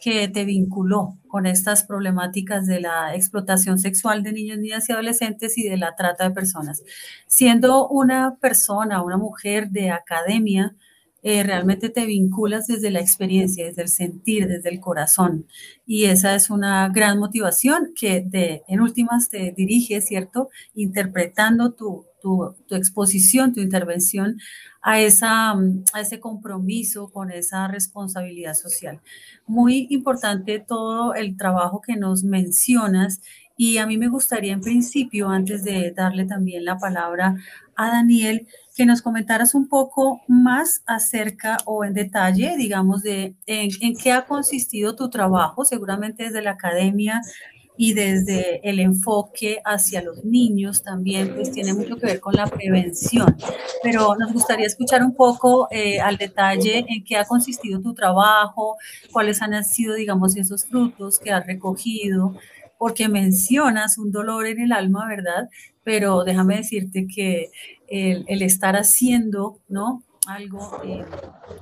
que 0.00 0.28
te 0.28 0.44
vinculó 0.44 1.18
con 1.26 1.44
estas 1.46 1.82
problemáticas 1.82 2.66
de 2.68 2.80
la 2.80 3.16
explotación 3.16 3.80
sexual 3.80 4.22
de 4.22 4.32
niños, 4.32 4.58
niñas 4.58 4.88
y 4.88 4.92
adolescentes 4.92 5.58
y 5.58 5.68
de 5.68 5.76
la 5.76 5.96
trata 5.96 6.28
de 6.28 6.34
personas. 6.34 6.84
Siendo 7.26 7.88
una 7.88 8.36
persona, 8.36 9.02
una 9.02 9.16
mujer 9.16 9.70
de 9.70 9.90
academia, 9.90 10.76
eh, 11.22 11.42
realmente 11.44 11.88
te 11.88 12.04
vinculas 12.04 12.66
desde 12.66 12.90
la 12.90 13.00
experiencia, 13.00 13.64
desde 13.64 13.82
el 13.82 13.88
sentir, 13.88 14.48
desde 14.48 14.70
el 14.70 14.80
corazón. 14.80 15.46
Y 15.86 16.04
esa 16.06 16.34
es 16.34 16.50
una 16.50 16.88
gran 16.88 17.18
motivación 17.18 17.92
que 17.94 18.24
de, 18.26 18.62
en 18.66 18.80
últimas 18.80 19.28
te 19.28 19.52
dirige, 19.56 20.00
¿cierto? 20.00 20.48
Interpretando 20.74 21.74
tu, 21.74 22.06
tu, 22.20 22.56
tu 22.66 22.74
exposición, 22.74 23.52
tu 23.52 23.60
intervención 23.60 24.36
a, 24.82 25.00
esa, 25.00 25.52
a 25.52 26.00
ese 26.00 26.18
compromiso 26.18 27.10
con 27.10 27.30
esa 27.30 27.68
responsabilidad 27.68 28.54
social. 28.54 29.00
Muy 29.46 29.86
importante 29.90 30.58
todo 30.58 31.14
el 31.14 31.36
trabajo 31.36 31.80
que 31.80 31.96
nos 31.96 32.24
mencionas 32.24 33.20
y 33.64 33.78
a 33.78 33.86
mí 33.86 33.96
me 33.96 34.08
gustaría 34.08 34.52
en 34.52 34.60
principio, 34.60 35.28
antes 35.28 35.62
de 35.62 35.92
darle 35.92 36.24
también 36.24 36.64
la 36.64 36.78
palabra 36.78 37.36
a 37.76 37.92
Daniel, 37.92 38.48
que 38.74 38.84
nos 38.86 39.02
comentaras 39.02 39.54
un 39.54 39.68
poco 39.68 40.20
más 40.26 40.82
acerca 40.84 41.58
o 41.64 41.84
en 41.84 41.94
detalle, 41.94 42.56
digamos, 42.56 43.02
de 43.02 43.36
en, 43.46 43.70
en 43.80 43.94
qué 43.94 44.10
ha 44.10 44.24
consistido 44.24 44.96
tu 44.96 45.10
trabajo, 45.10 45.64
seguramente 45.64 46.24
desde 46.24 46.42
la 46.42 46.50
academia 46.50 47.20
y 47.76 47.94
desde 47.94 48.68
el 48.68 48.80
enfoque 48.80 49.60
hacia 49.64 50.02
los 50.02 50.24
niños 50.24 50.82
también, 50.82 51.32
pues 51.32 51.52
tiene 51.52 51.72
mucho 51.72 51.96
que 51.98 52.06
ver 52.06 52.18
con 52.18 52.34
la 52.34 52.48
prevención. 52.48 53.36
Pero 53.84 54.16
nos 54.16 54.32
gustaría 54.32 54.66
escuchar 54.66 55.04
un 55.04 55.14
poco 55.14 55.68
eh, 55.70 56.00
al 56.00 56.16
detalle 56.16 56.84
en 56.88 57.04
qué 57.04 57.16
ha 57.16 57.24
consistido 57.26 57.80
tu 57.80 57.94
trabajo, 57.94 58.76
cuáles 59.12 59.40
han 59.40 59.64
sido, 59.64 59.94
digamos, 59.94 60.36
esos 60.36 60.66
frutos 60.66 61.20
que 61.20 61.30
has 61.30 61.46
recogido, 61.46 62.34
porque 62.82 63.08
mencionas 63.08 63.96
un 63.96 64.10
dolor 64.10 64.44
en 64.48 64.58
el 64.58 64.72
alma, 64.72 65.06
¿verdad? 65.06 65.48
Pero 65.84 66.24
déjame 66.24 66.56
decirte 66.56 67.06
que 67.06 67.52
el, 67.86 68.42
estar 68.42 68.74
haciendo, 68.74 69.60
¿no? 69.68 70.02
algo 70.26 70.80
eh, 70.84 71.04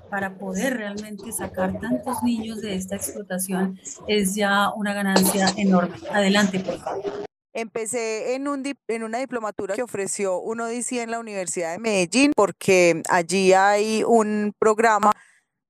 para 0.09 0.39
poder 0.39 0.79
realmente 0.79 1.31
sacar 1.31 1.79
tantos 1.79 2.23
niños 2.23 2.63
de 2.63 2.75
esta 2.75 2.97
explotación 2.97 3.79
es 4.07 4.35
ya 4.35 4.71
una 4.75 4.95
ganancia 4.95 5.53
enorme. 5.59 5.95
Adelante, 6.11 6.61
por 6.61 6.79
favor. 6.79 7.05
Empecé 7.53 8.35
en, 8.35 8.49
un, 8.49 8.65
en 8.89 9.03
una 9.03 9.19
diplomatura 9.19 9.75
que 9.75 9.83
ofreció 9.83 10.41
uno 10.41 10.69
dice 10.69 11.03
en 11.03 11.11
la 11.11 11.19
Universidad 11.19 11.73
de 11.73 11.81
Medellín 11.81 12.33
porque 12.35 13.03
allí 13.11 13.53
hay 13.53 14.05
un 14.07 14.55
programa 14.59 15.13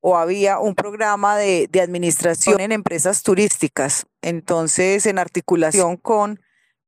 o 0.01 0.17
había 0.17 0.59
un 0.59 0.75
programa 0.75 1.37
de, 1.37 1.69
de 1.71 1.81
administración 1.81 2.61
en 2.61 2.73
empresas 2.73 3.23
turísticas. 3.23 4.07
Entonces, 4.23 5.07
en 5.07 5.19
articulación 5.19 5.97
con 5.97 6.41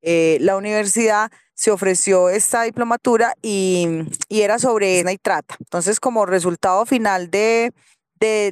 eh, 0.02 0.38
la 0.40 0.56
universidad 0.56 1.30
se 1.54 1.70
ofreció 1.70 2.28
esta 2.28 2.62
diplomatura 2.62 3.34
y, 3.40 3.86
era 4.28 4.58
sobre 4.58 4.98
ESNA 4.98 5.12
y 5.12 5.18
trata. 5.18 5.56
Entonces, 5.60 6.00
como 6.00 6.26
resultado 6.26 6.84
final 6.86 7.30
de, 7.30 7.72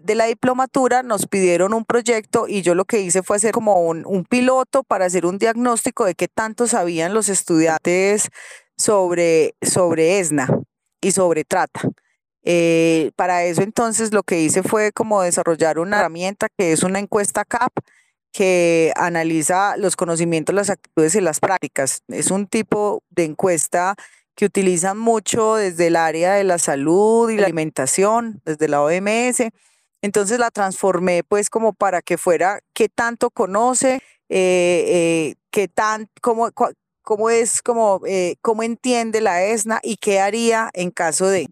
la 0.06 0.26
diplomatura, 0.26 1.02
nos 1.02 1.26
pidieron 1.26 1.74
un 1.74 1.84
proyecto 1.84 2.46
y 2.46 2.62
yo 2.62 2.74
lo 2.74 2.84
que 2.84 3.00
hice 3.00 3.22
fue 3.22 3.36
hacer 3.36 3.52
como 3.52 3.80
un, 3.80 4.24
piloto 4.28 4.84
para 4.84 5.06
hacer 5.06 5.26
un 5.26 5.38
diagnóstico 5.38 6.04
de 6.04 6.14
qué 6.14 6.28
tanto 6.28 6.68
sabían 6.68 7.14
los 7.14 7.28
estudiantes 7.28 8.28
sobre, 8.76 9.54
sobre 9.60 10.20
ESNA 10.20 10.48
y 11.00 11.10
sobre 11.10 11.44
trata. 11.44 11.80
Eh, 12.44 13.10
para 13.16 13.44
eso 13.44 13.62
entonces 13.62 14.14
lo 14.14 14.22
que 14.22 14.40
hice 14.40 14.62
fue 14.62 14.92
como 14.92 15.20
desarrollar 15.22 15.78
una 15.78 15.98
herramienta 15.98 16.48
que 16.56 16.72
es 16.72 16.82
una 16.82 16.98
encuesta 16.98 17.44
CAP 17.44 17.72
que 18.32 18.92
analiza 18.96 19.76
los 19.76 19.96
conocimientos, 19.96 20.54
las 20.54 20.70
actitudes 20.70 21.14
y 21.14 21.20
las 21.20 21.40
prácticas. 21.40 22.02
Es 22.08 22.30
un 22.30 22.46
tipo 22.46 23.02
de 23.10 23.24
encuesta 23.24 23.96
que 24.34 24.46
utilizan 24.46 24.98
mucho 24.98 25.56
desde 25.56 25.88
el 25.88 25.96
área 25.96 26.34
de 26.34 26.44
la 26.44 26.58
salud 26.58 27.28
y 27.30 27.36
la 27.36 27.46
alimentación, 27.46 28.40
desde 28.44 28.68
la 28.68 28.82
OMS. 28.82 29.50
Entonces 30.02 30.38
la 30.38 30.50
transformé 30.50 31.24
pues 31.24 31.50
como 31.50 31.72
para 31.72 32.02
que 32.02 32.16
fuera 32.16 32.60
qué 32.72 32.88
tanto 32.88 33.30
conoce, 33.30 33.96
eh, 34.28 34.84
eh, 34.86 35.34
qué 35.50 35.68
tan, 35.68 36.08
cómo, 36.22 36.50
cómo 37.02 37.30
es, 37.30 37.60
como, 37.62 38.00
eh, 38.06 38.36
cómo 38.40 38.62
entiende 38.62 39.20
la 39.20 39.44
ESNA 39.44 39.80
y 39.82 39.96
qué 39.96 40.20
haría 40.20 40.70
en 40.72 40.90
caso 40.90 41.26
de. 41.28 41.48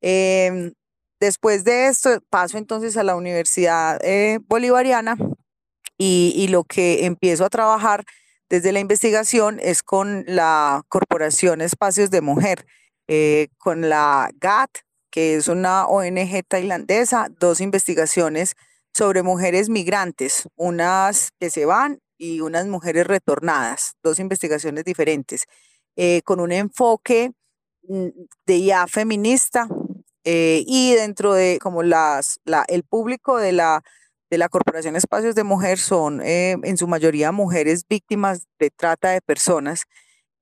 Em, 0.00 0.72
después 1.20 1.64
de 1.64 1.88
esto, 1.88 2.20
paso 2.30 2.58
entonces 2.58 2.96
a 2.96 3.02
la 3.04 3.16
Universidad 3.16 4.00
Bolivariana 4.46 5.16
y, 5.98 6.48
lo 6.48 6.64
que 6.64 7.04
empiezo 7.06 7.44
a 7.44 7.50
trabajar 7.50 8.04
desde 8.48 8.72
la 8.72 8.80
investigación 8.80 9.58
es 9.60 9.82
con 9.82 10.24
la 10.26 10.82
Corporación 10.88 11.60
Espacios 11.60 12.10
de 12.10 12.20
Mujer, 12.22 12.66
eh, 13.08 13.48
con 13.58 13.88
la 13.88 14.30
GAT, 14.40 14.70
que 15.10 15.36
es 15.36 15.48
una 15.48 15.86
ONG 15.86 16.44
tailandesa, 16.46 17.28
dos 17.40 17.60
investigaciones 17.60 18.54
sobre 18.92 19.22
mujeres 19.22 19.68
migrantes, 19.68 20.48
unas 20.56 21.30
que 21.38 21.50
se 21.50 21.66
van 21.66 22.00
y 22.16 22.40
unas 22.40 22.66
mujeres 22.66 23.06
retornadas, 23.06 23.94
dos 24.02 24.18
investigaciones 24.18 24.84
diferentes, 24.84 25.44
eh, 25.96 26.22
con 26.24 26.40
un 26.40 26.52
enfoque 26.52 27.32
mm, 27.88 28.08
de 28.46 28.62
ya 28.62 28.86
feminista 28.86 29.68
eh, 30.30 30.62
y 30.66 30.92
dentro 30.94 31.32
de 31.32 31.58
como 31.58 31.82
las, 31.82 32.38
la, 32.44 32.62
el 32.68 32.82
público 32.82 33.38
de 33.38 33.52
la 33.52 33.82
de 34.30 34.36
la 34.36 34.50
Corporación 34.50 34.94
Espacios 34.94 35.34
de 35.34 35.42
Mujer 35.42 35.78
son 35.78 36.20
eh, 36.20 36.54
en 36.64 36.76
su 36.76 36.86
mayoría 36.86 37.32
mujeres 37.32 37.84
víctimas 37.88 38.46
de 38.58 38.68
trata 38.68 39.08
de 39.08 39.22
personas 39.22 39.84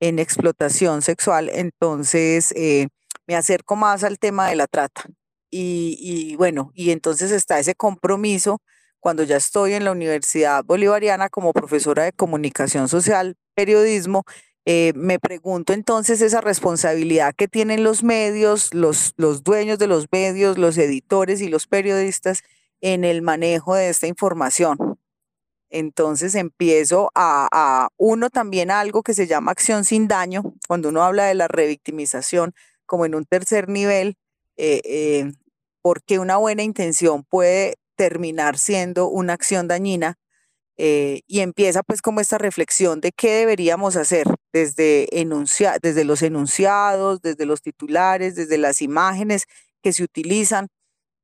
en 0.00 0.19
explotación 0.19 1.02
sexual, 1.02 1.49
entonces 1.52 2.52
eh, 2.57 2.88
me 3.28 3.37
acerco 3.37 3.76
más 3.76 4.02
al 4.02 4.19
tema 4.19 4.49
de 4.49 4.57
la 4.57 4.66
trata. 4.66 5.05
Y, 5.52 6.35
bueno, 6.37 6.73
y 6.75 6.90
entonces 6.90 7.31
está 7.31 7.61
ese 7.61 7.76
compromiso 7.76 8.59
cuando 8.99 9.23
ya 9.23 9.37
estoy 9.37 9.75
en 9.75 9.85
la 9.85 9.93
Universidad 9.93 10.64
Bolivariana 10.64 11.28
como 11.28 11.52
profesora 11.52 12.02
de 12.02 12.12
comunicación 12.12 12.88
social, 12.88 13.37
periodismo, 13.55 14.25
eh, 14.68 14.92
me 14.96 15.20
pregunto 15.20 15.73
entonces 15.73 16.20
esa 16.20 16.40
responsabilidad 16.40 17.35
que 17.37 17.46
tienen 17.46 17.85
los 17.85 18.02
medios, 18.02 18.75
los, 18.75 19.14
los 19.16 19.44
dueños 19.44 19.78
de 19.78 19.87
los 19.87 20.08
medios, 20.11 20.58
los 20.58 20.76
editores 20.76 21.40
y 21.40 21.49
los 21.49 21.68
periodistas 21.68 22.42
en 22.80 23.04
el 23.04 23.23
manejo 23.23 23.76
de 23.76 23.88
esta 23.88 24.08
información. 24.08 24.99
Entonces 25.70 26.35
empiezo 26.35 27.12
a, 27.14 27.88
uno 27.96 28.28
también 28.28 28.73
algo 28.73 29.04
que 29.04 29.14
se 29.14 29.28
llama 29.28 29.52
acción 29.52 29.85
sin 29.85 30.08
daño, 30.08 30.42
cuando 30.66 30.88
uno 30.88 31.04
habla 31.04 31.26
de 31.26 31.35
la 31.35 31.46
revictimización 31.46 32.52
como 32.87 33.06
en 33.06 33.14
un 33.14 33.25
tercer 33.25 33.68
nivel, 33.68 34.16
eh, 34.56 34.80
eh, 34.85 35.32
porque 35.80 36.18
una 36.18 36.38
buena 36.38 36.64
intención 36.64 37.23
puede 37.23 37.76
terminar 37.94 38.58
siendo 38.58 39.08
una 39.08 39.35
acción 39.35 39.68
dañina 39.68 40.18
eh, 40.78 41.23
y 41.26 41.40
empieza 41.40 41.83
pues 41.83 42.02
como 42.02 42.21
esta 42.21 42.38
reflexión 42.38 43.00
de 43.00 43.12
qué 43.12 43.33
deberíamos 43.33 43.97
hacer 43.97 44.26
desde, 44.52 45.09
desde 45.80 46.04
los 46.04 46.23
enunciados, 46.23 47.23
desde 47.23 47.47
los 47.47 47.62
titulares, 47.62 48.35
desde 48.35 48.59
las 48.59 48.83
imágenes 48.83 49.47
que 49.83 49.92
se 49.92 50.02
utilizan 50.02 50.68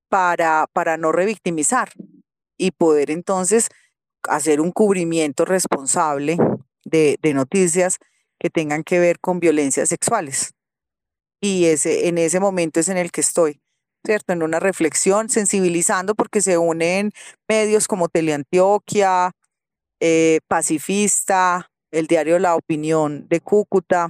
para, 0.08 0.66
para 0.72 0.96
no 0.96 1.12
revictimizar 1.12 1.90
y 2.56 2.70
poder 2.70 3.10
entonces 3.10 3.68
hacer 4.28 4.60
un 4.60 4.72
cubrimiento 4.72 5.44
responsable 5.44 6.38
de, 6.84 7.18
noticias 7.34 7.98
que 8.38 8.50
tengan 8.50 8.84
que 8.84 8.98
ver 8.98 9.20
con 9.20 9.40
violencias 9.40 9.88
sexuales. 9.88 10.54
Y 11.40 11.66
ese, 11.66 12.08
en 12.08 12.18
ese 12.18 12.40
momento 12.40 12.80
es 12.80 12.88
en 12.88 12.96
el 12.96 13.10
que 13.10 13.20
estoy, 13.20 13.60
¿cierto? 14.04 14.32
En 14.32 14.42
una 14.42 14.60
reflexión, 14.60 15.28
sensibilizando 15.28 16.14
porque 16.14 16.40
se 16.40 16.56
unen 16.58 17.12
medios 17.48 17.88
como 17.88 18.08
Teleantioquia, 18.08 19.32
eh, 20.04 20.40
Pacifista, 20.48 21.70
el 21.92 22.08
diario 22.08 22.40
La 22.40 22.56
Opinión 22.56 23.28
de 23.28 23.40
Cúcuta, 23.40 24.08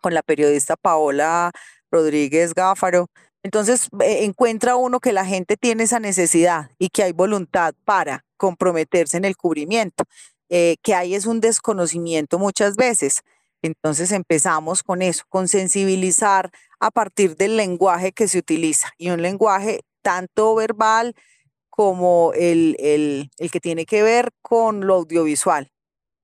con 0.00 0.12
la 0.12 0.22
periodista 0.22 0.74
Paola 0.74 1.52
Rodríguez 1.88 2.52
Gáfaro, 2.52 3.06
entonces 3.44 3.88
eh, 4.00 4.24
encuentra 4.24 4.74
uno 4.74 4.98
que 4.98 5.12
la 5.12 5.24
gente 5.24 5.56
tiene 5.56 5.84
esa 5.84 6.00
necesidad 6.00 6.68
y 6.80 6.88
que 6.88 7.04
hay 7.04 7.12
voluntad 7.12 7.74
para 7.84 8.24
comprometerse 8.36 9.16
en 9.16 9.24
el 9.24 9.36
cubrimiento, 9.36 10.02
eh, 10.48 10.78
que 10.82 10.96
hay 10.96 11.14
es 11.14 11.26
un 11.26 11.40
desconocimiento 11.40 12.40
muchas 12.40 12.74
veces. 12.74 13.22
Entonces 13.62 14.10
empezamos 14.10 14.82
con 14.82 15.00
eso, 15.00 15.22
con 15.28 15.46
sensibilizar 15.46 16.50
a 16.80 16.90
partir 16.90 17.36
del 17.36 17.56
lenguaje 17.56 18.10
que 18.10 18.26
se 18.26 18.38
utiliza 18.38 18.88
y 18.98 19.10
un 19.10 19.22
lenguaje 19.22 19.82
tanto 20.02 20.56
verbal 20.56 21.14
como 21.76 22.32
el, 22.34 22.76
el, 22.78 23.30
el 23.36 23.50
que 23.50 23.58
tiene 23.58 23.84
que 23.84 24.04
ver 24.04 24.30
con 24.42 24.86
lo 24.86 24.94
audiovisual, 24.94 25.72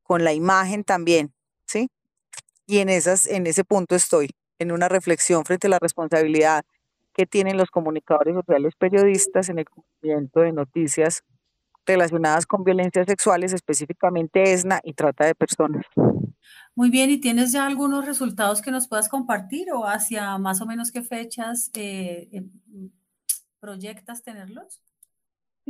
con 0.04 0.22
la 0.22 0.32
imagen 0.32 0.84
también, 0.84 1.34
¿sí? 1.66 1.90
Y 2.66 2.78
en, 2.78 2.88
esas, 2.88 3.26
en 3.26 3.48
ese 3.48 3.64
punto 3.64 3.96
estoy, 3.96 4.30
en 4.60 4.70
una 4.70 4.88
reflexión 4.88 5.44
frente 5.44 5.66
a 5.66 5.70
la 5.70 5.80
responsabilidad 5.80 6.62
que 7.12 7.26
tienen 7.26 7.56
los 7.56 7.68
comunicadores 7.68 8.36
sociales 8.36 8.74
periodistas 8.78 9.48
en 9.48 9.58
el 9.58 9.68
cumplimiento 9.68 10.38
de 10.38 10.52
noticias 10.52 11.24
relacionadas 11.84 12.46
con 12.46 12.62
violencias 12.62 13.06
sexuales, 13.08 13.52
específicamente 13.52 14.52
ESNA 14.52 14.80
y 14.84 14.92
trata 14.92 15.26
de 15.26 15.34
personas. 15.34 15.84
Muy 16.76 16.90
bien, 16.90 17.10
¿y 17.10 17.18
tienes 17.18 17.50
ya 17.50 17.66
algunos 17.66 18.06
resultados 18.06 18.62
que 18.62 18.70
nos 18.70 18.86
puedas 18.86 19.08
compartir 19.08 19.72
o 19.72 19.84
hacia 19.84 20.38
más 20.38 20.60
o 20.60 20.66
menos 20.66 20.92
qué 20.92 21.02
fechas 21.02 21.72
eh, 21.74 22.28
em, 22.30 22.52
¿Proyectas 23.58 24.22
tenerlos? 24.22 24.80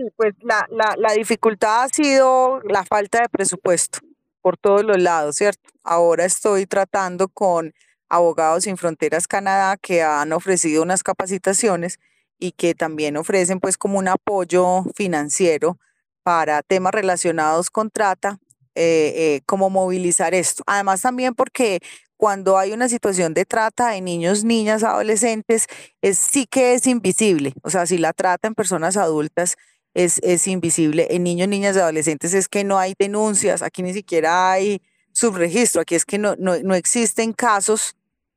Sí, 0.00 0.08
pues 0.16 0.34
la, 0.40 0.66
la, 0.70 0.94
la 0.96 1.12
dificultad 1.12 1.82
ha 1.82 1.88
sido 1.88 2.60
la 2.62 2.84
falta 2.84 3.20
de 3.20 3.28
presupuesto 3.28 3.98
por 4.40 4.56
todos 4.56 4.82
los 4.82 4.98
lados, 4.98 5.36
¿cierto? 5.36 5.68
Ahora 5.84 6.24
estoy 6.24 6.64
tratando 6.66 7.28
con 7.28 7.74
Abogados 8.08 8.64
Sin 8.64 8.78
Fronteras 8.78 9.28
Canadá 9.28 9.76
que 9.76 10.02
han 10.02 10.32
ofrecido 10.32 10.82
unas 10.82 11.02
capacitaciones 11.02 11.98
y 12.38 12.52
que 12.52 12.74
también 12.74 13.18
ofrecen 13.18 13.60
pues 13.60 13.76
como 13.76 13.98
un 13.98 14.08
apoyo 14.08 14.84
financiero 14.94 15.78
para 16.22 16.62
temas 16.62 16.92
relacionados 16.94 17.70
con 17.70 17.90
trata, 17.90 18.38
eh, 18.74 19.12
eh, 19.16 19.40
cómo 19.44 19.68
movilizar 19.68 20.32
esto. 20.34 20.62
Además 20.66 21.02
también 21.02 21.34
porque 21.34 21.80
cuando 22.16 22.56
hay 22.58 22.72
una 22.72 22.88
situación 22.88 23.34
de 23.34 23.44
trata 23.44 23.90
de 23.90 24.00
niños, 24.00 24.44
niñas, 24.44 24.82
adolescentes, 24.82 25.66
es, 26.02 26.18
sí 26.18 26.46
que 26.46 26.74
es 26.74 26.86
invisible. 26.86 27.52
O 27.62 27.70
sea, 27.70 27.86
si 27.86 27.98
la 27.98 28.12
trata 28.14 28.48
en 28.48 28.54
personas 28.54 28.96
adultas 28.96 29.56
es, 30.04 30.18
es 30.22 30.46
invisible, 30.46 31.06
en 31.10 31.22
niños, 31.22 31.48
niñas 31.48 31.76
y 31.76 31.80
adolescentes 31.80 32.34
es 32.34 32.48
que 32.48 32.64
no 32.64 32.78
hay 32.78 32.94
denuncias, 32.98 33.62
aquí 33.62 33.82
ni 33.82 33.92
siquiera 33.92 34.52
hay 34.52 34.82
subregistro, 35.12 35.82
aquí 35.82 35.94
es 35.94 36.04
que 36.04 36.18
no, 36.18 36.36
no, 36.36 36.58
no 36.62 36.74
existen 36.74 37.32
casos, 37.32 37.94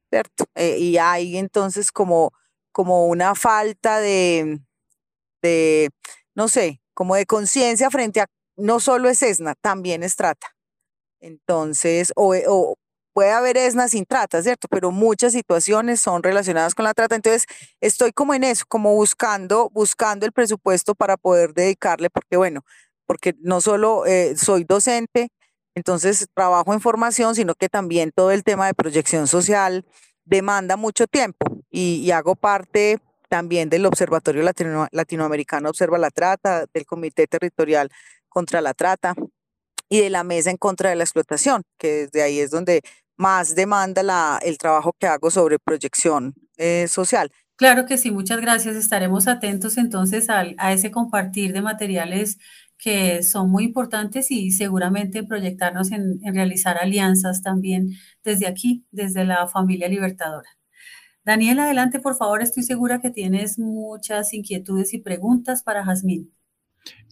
¿cierto? 0.09 0.45
Eh, 0.55 0.77
y 0.79 0.97
hay 0.97 1.37
entonces 1.37 1.91
como, 1.91 2.31
como 2.71 3.07
una 3.07 3.35
falta 3.35 3.99
de, 3.99 4.59
de, 5.41 5.89
no 6.35 6.47
sé, 6.47 6.81
como 6.93 7.15
de 7.15 7.25
conciencia 7.25 7.89
frente 7.89 8.21
a, 8.21 8.27
no 8.55 8.79
solo 8.79 9.09
es 9.09 9.21
ESNA, 9.21 9.55
también 9.61 10.03
es 10.03 10.15
trata. 10.15 10.55
Entonces, 11.19 12.11
o, 12.15 12.35
o, 12.47 12.75
puede 13.13 13.31
haber 13.31 13.57
ESNA 13.57 13.87
sin 13.87 14.05
trata, 14.05 14.41
¿cierto? 14.41 14.67
Pero 14.69 14.91
muchas 14.91 15.33
situaciones 15.33 16.01
son 16.01 16.23
relacionadas 16.23 16.75
con 16.75 16.85
la 16.85 16.93
trata. 16.93 17.15
Entonces, 17.15 17.45
estoy 17.81 18.11
como 18.11 18.33
en 18.33 18.43
eso, 18.43 18.65
como 18.67 18.93
buscando, 18.95 19.69
buscando 19.69 20.25
el 20.25 20.31
presupuesto 20.31 20.95
para 20.95 21.17
poder 21.17 21.53
dedicarle, 21.53 22.09
porque 22.09 22.37
bueno, 22.37 22.65
porque 23.05 23.35
no 23.39 23.61
solo 23.61 24.05
eh, 24.05 24.35
soy 24.37 24.63
docente, 24.63 25.29
entonces 25.75 26.27
trabajo 26.33 26.73
en 26.73 26.81
formación, 26.81 27.35
sino 27.35 27.55
que 27.55 27.69
también 27.69 28.11
todo 28.13 28.31
el 28.31 28.43
tema 28.43 28.67
de 28.67 28.73
proyección 28.73 29.27
social 29.27 29.85
demanda 30.25 30.77
mucho 30.77 31.07
tiempo 31.07 31.45
y, 31.69 31.95
y 32.03 32.11
hago 32.11 32.35
parte 32.35 32.99
también 33.29 33.69
del 33.69 33.85
Observatorio 33.87 34.43
Latino, 34.43 34.87
Latinoamericano 34.91 35.69
Observa 35.69 35.97
la 35.97 36.11
Trata, 36.11 36.65
del 36.71 36.85
Comité 36.85 37.25
Territorial 37.25 37.89
contra 38.29 38.61
la 38.61 38.75
Trata 38.75 39.15
y 39.89 40.01
de 40.01 40.09
la 40.09 40.23
Mesa 40.23 40.51
en 40.51 40.57
contra 40.57 40.91
de 40.91 40.95
la 40.95 41.03
Explotación, 41.03 41.63
que 41.79 42.05
desde 42.05 42.21
ahí 42.21 42.39
es 42.39 42.51
donde 42.51 42.81
más 43.17 43.55
demanda 43.55 44.03
la, 44.03 44.39
el 44.43 44.57
trabajo 44.57 44.93
que 44.99 45.07
hago 45.07 45.29
sobre 45.31 45.59
proyección 45.59 46.33
eh, 46.57 46.87
social. 46.87 47.31
Claro 47.55 47.85
que 47.85 47.97
sí, 47.97 48.11
muchas 48.11 48.41
gracias. 48.41 48.75
Estaremos 48.75 49.27
atentos 49.27 49.77
entonces 49.77 50.29
a, 50.29 50.43
a, 50.57 50.73
ese 50.73 50.91
compartir 50.91 51.53
de 51.53 51.61
materiales 51.61 52.37
que 52.77 53.23
son 53.23 53.49
muy 53.49 53.63
importantes 53.63 54.31
y 54.31 54.51
seguramente 54.51 55.23
proyectarnos 55.23 55.91
en, 55.91 56.19
en 56.23 56.35
realizar 56.35 56.77
alianzas 56.77 57.41
también 57.41 57.91
desde 58.23 58.47
aquí, 58.47 58.85
desde 58.91 59.23
la 59.23 59.47
familia 59.47 59.87
libertadora. 59.87 60.49
Daniel, 61.25 61.59
adelante, 61.59 61.99
por 61.99 62.15
favor. 62.15 62.41
Estoy 62.41 62.63
segura 62.63 62.99
que 62.99 63.09
tienes 63.09 63.57
muchas 63.57 64.33
inquietudes 64.33 64.93
y 64.93 64.99
preguntas 64.99 65.63
para 65.63 65.85
Jazmín. 65.85 66.33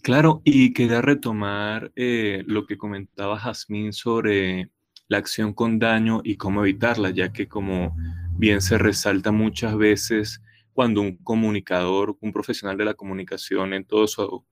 Claro, 0.02 0.42
y 0.44 0.74
quería 0.74 1.02
retomar 1.02 1.92
eh, 1.96 2.44
lo 2.46 2.66
que 2.66 2.78
comentaba 2.78 3.40
Jazmín 3.40 3.94
sobre 3.94 4.70
la 5.12 5.18
acción 5.18 5.52
con 5.52 5.78
daño 5.78 6.22
y 6.24 6.38
cómo 6.38 6.62
evitarla, 6.62 7.10
ya 7.10 7.34
que 7.34 7.50
como 7.50 7.94
bien 8.38 8.62
se 8.62 8.78
resalta 8.78 9.34
muchas 9.34 9.76
veces 9.76 10.42
cuando 10.72 11.02
un 11.02 11.18
comunicador, 11.18 12.18
un 12.22 12.32
profesional 12.32 12.78
de 12.78 12.86
la 12.86 12.94
comunicación 12.94 13.74
en 13.74 13.84
todo 13.84 14.08
su, 14.08 14.46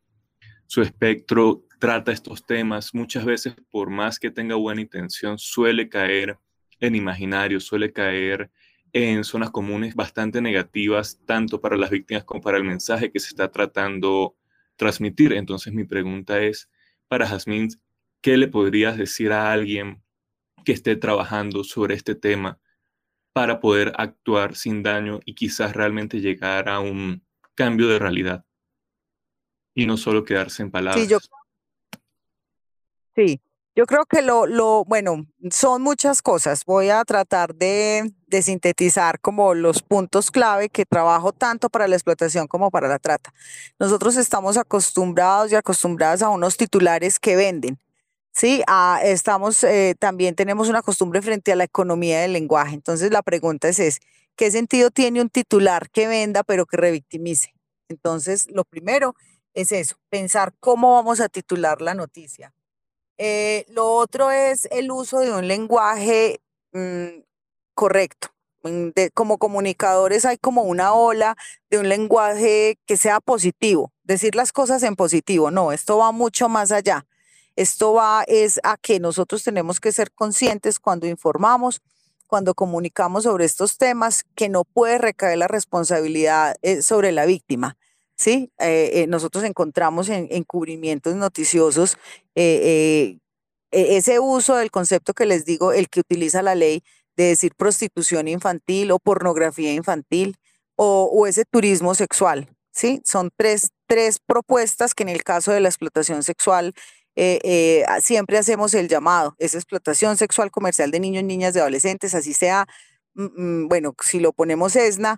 su 0.67 0.81
espectro 0.81 1.63
trata 1.79 2.11
estos 2.11 2.45
temas, 2.45 2.93
muchas 2.93 3.23
veces 3.23 3.55
por 3.71 3.89
más 3.89 4.19
que 4.19 4.31
tenga 4.31 4.55
buena 4.55 4.81
intención, 4.81 5.39
suele 5.39 5.87
caer 5.87 6.37
en 6.81 6.93
imaginario, 6.93 7.61
suele 7.61 7.93
caer 7.93 8.51
en 8.91 9.23
zonas 9.23 9.51
comunes 9.51 9.95
bastante 9.95 10.41
negativas, 10.41 11.21
tanto 11.25 11.61
para 11.61 11.77
las 11.77 11.89
víctimas 11.89 12.25
como 12.25 12.41
para 12.41 12.57
el 12.57 12.65
mensaje 12.65 13.13
que 13.13 13.21
se 13.21 13.29
está 13.29 13.49
tratando 13.49 14.35
transmitir. 14.75 15.31
Entonces 15.31 15.71
mi 15.71 15.85
pregunta 15.85 16.41
es, 16.41 16.69
para 17.07 17.25
Jazmín, 17.25 17.69
¿qué 18.19 18.35
le 18.35 18.49
podrías 18.49 18.97
decir 18.97 19.31
a 19.31 19.53
alguien 19.53 20.03
que 20.63 20.71
esté 20.71 20.95
trabajando 20.95 21.63
sobre 21.63 21.95
este 21.95 22.15
tema 22.15 22.59
para 23.33 23.59
poder 23.59 23.93
actuar 23.97 24.55
sin 24.55 24.83
daño 24.83 25.19
y 25.25 25.35
quizás 25.35 25.73
realmente 25.73 26.19
llegar 26.19 26.69
a 26.69 26.79
un 26.79 27.23
cambio 27.55 27.87
de 27.87 27.99
realidad 27.99 28.45
y 29.73 29.85
no 29.85 29.97
solo 29.97 30.23
quedarse 30.23 30.63
en 30.63 30.71
palabras. 30.71 31.01
Sí, 31.01 31.07
yo, 31.07 31.19
sí, 33.15 33.41
yo 33.75 33.85
creo 33.85 34.05
que 34.05 34.21
lo, 34.21 34.45
lo, 34.45 34.83
bueno, 34.83 35.25
son 35.51 35.81
muchas 35.81 36.21
cosas. 36.21 36.65
Voy 36.65 36.89
a 36.89 37.05
tratar 37.05 37.55
de, 37.55 38.11
de, 38.27 38.41
sintetizar 38.41 39.21
como 39.21 39.53
los 39.53 39.81
puntos 39.81 40.31
clave 40.31 40.69
que 40.69 40.85
trabajo 40.85 41.31
tanto 41.31 41.69
para 41.69 41.87
la 41.87 41.95
explotación 41.95 42.47
como 42.47 42.71
para 42.71 42.89
la 42.89 42.99
trata. 42.99 43.33
Nosotros 43.79 44.17
estamos 44.17 44.57
acostumbrados 44.57 45.51
y 45.51 45.55
acostumbradas 45.55 46.21
a 46.21 46.29
unos 46.29 46.57
titulares 46.57 47.19
que 47.19 47.37
venden. 47.37 47.79
Sí, 48.31 48.61
ah, 48.67 48.99
estamos, 49.03 49.63
eh, 49.63 49.95
también 49.99 50.35
tenemos 50.35 50.69
una 50.69 50.81
costumbre 50.81 51.21
frente 51.21 51.51
a 51.51 51.55
la 51.55 51.63
economía 51.65 52.21
del 52.21 52.33
lenguaje. 52.33 52.73
Entonces 52.75 53.11
la 53.11 53.21
pregunta 53.21 53.67
es, 53.67 53.79
es, 53.79 53.99
¿qué 54.35 54.51
sentido 54.51 54.91
tiene 54.91 55.21
un 55.21 55.29
titular 55.29 55.89
que 55.89 56.07
venda 56.07 56.43
pero 56.43 56.65
que 56.65 56.77
revictimice? 56.77 57.53
Entonces, 57.89 58.47
lo 58.51 58.63
primero 58.65 59.15
es 59.53 59.71
eso, 59.71 59.97
pensar 60.09 60.53
cómo 60.59 60.93
vamos 60.93 61.19
a 61.19 61.27
titular 61.29 61.81
la 61.81 61.95
noticia. 61.95 62.53
Eh, 63.17 63.65
lo 63.69 63.93
otro 63.93 64.31
es 64.31 64.67
el 64.71 64.91
uso 64.91 65.19
de 65.19 65.31
un 65.33 65.47
lenguaje 65.47 66.41
mmm, 66.73 67.21
correcto. 67.75 68.29
Mm, 68.63 68.89
como 69.13 69.37
comunicadores 69.37 70.25
hay 70.25 70.37
como 70.37 70.63
una 70.63 70.93
ola 70.93 71.35
de 71.69 71.79
un 71.79 71.89
lenguaje 71.89 72.77
que 72.85 72.97
sea 72.97 73.21
positivo, 73.21 73.93
decir 74.03 74.35
las 74.35 74.51
cosas 74.51 74.83
en 74.83 74.95
positivo. 74.95 75.51
No, 75.51 75.71
esto 75.71 75.97
va 75.97 76.11
mucho 76.11 76.49
más 76.49 76.71
allá. 76.71 77.05
Esto 77.59 77.91
va 77.91 78.23
es 78.25 78.61
a 78.63 78.77
que 78.77 79.01
nosotros 79.01 79.43
tenemos 79.43 79.81
que 79.81 79.91
ser 79.91 80.13
conscientes 80.13 80.79
cuando 80.79 81.07
informamos, 81.07 81.81
cuando 82.25 82.53
comunicamos 82.53 83.23
sobre 83.23 83.43
estos 83.43 83.77
temas, 83.77 84.23
que 84.33 84.47
no 84.47 84.63
puede 84.63 84.97
recaer 84.97 85.37
la 85.37 85.49
responsabilidad 85.49 86.55
eh, 86.61 86.81
sobre 86.81 87.11
la 87.11 87.25
víctima. 87.25 87.75
¿sí? 88.15 88.49
Eh, 88.59 88.91
eh, 88.93 89.07
nosotros 89.07 89.43
encontramos 89.43 90.07
en, 90.07 90.29
en 90.31 90.45
cubrimientos 90.45 91.15
noticiosos 91.15 91.97
e, 92.33 93.17
ese 93.71 94.19
uso 94.19 94.55
del 94.55 94.71
concepto 94.71 95.13
que 95.13 95.25
les 95.25 95.43
digo, 95.43 95.73
el 95.73 95.89
que 95.89 95.99
utiliza 95.99 96.41
la 96.41 96.55
ley 96.55 96.81
de 97.17 97.25
decir 97.25 97.55
prostitución 97.57 98.29
infantil 98.29 98.89
o 98.91 98.99
pornografía 98.99 99.73
infantil 99.73 100.37
o, 100.77 101.09
o 101.11 101.27
ese 101.27 101.43
turismo 101.43 101.93
sexual. 101.93 102.47
¿sí? 102.71 103.01
Son 103.03 103.31
tres, 103.35 103.71
tres 103.85 104.19
propuestas 104.25 104.93
que 104.95 105.03
en 105.03 105.09
el 105.09 105.23
caso 105.25 105.51
de 105.51 105.59
la 105.59 105.67
explotación 105.67 106.23
sexual 106.23 106.73
eh, 107.21 107.41
eh, 107.43 107.85
siempre 108.01 108.37
hacemos 108.37 108.73
el 108.73 108.87
llamado, 108.87 109.35
es 109.39 109.53
explotación 109.53 110.15
sexual 110.15 110.51
comercial 110.51 110.89
de 110.89 111.01
niños, 111.01 111.25
niñas, 111.25 111.53
de 111.53 111.59
adolescentes, 111.59 112.15
así 112.15 112.33
sea, 112.33 112.65
mm, 113.13 113.63
mm, 113.63 113.67
bueno, 113.67 113.93
si 114.01 114.21
lo 114.21 114.31
ponemos 114.31 114.73
ESNA, 114.77 115.17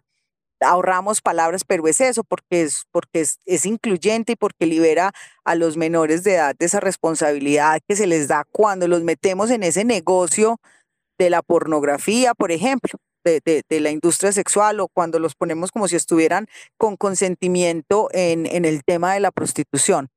ahorramos 0.61 1.21
palabras, 1.21 1.63
pero 1.63 1.87
es 1.87 2.01
eso, 2.01 2.23
porque 2.23 2.63
es, 2.63 2.85
porque 2.91 3.21
es, 3.21 3.39
es, 3.45 3.67
incluyente 3.67 4.33
y 4.33 4.35
porque 4.35 4.65
libera 4.65 5.11
a 5.43 5.53
los 5.53 5.77
menores 5.77 6.23
de 6.23 6.33
edad 6.35 6.55
de 6.57 6.65
esa 6.65 6.79
responsabilidad 6.79 7.81
que 7.87 7.95
se 7.95 8.07
les 8.07 8.27
da 8.27 8.45
cuando 8.51 8.87
los 8.87 9.03
metemos 9.03 9.51
en 9.51 9.61
ese 9.61 9.85
negocio 9.85 10.59
de 11.19 11.29
la 11.29 11.43
pornografía, 11.43 12.33
por 12.33 12.51
ejemplo. 12.51 12.99
De, 13.23 13.39
de, 13.45 13.61
de, 13.69 13.79
la 13.79 13.91
industria 13.91 14.31
sexual 14.31 14.79
o 14.79 14.87
cuando 14.87 15.19
los 15.19 15.35
ponemos 15.35 15.71
como 15.71 15.87
si 15.87 15.95
estuvieran 15.95 16.47
con 16.77 16.97
consentimiento 16.97 18.09
en, 18.13 18.47
en 18.47 18.65
el 18.65 18.83
tema 18.83 19.13
de 19.13 19.19
la 19.19 19.29
prostitución. 19.29 20.09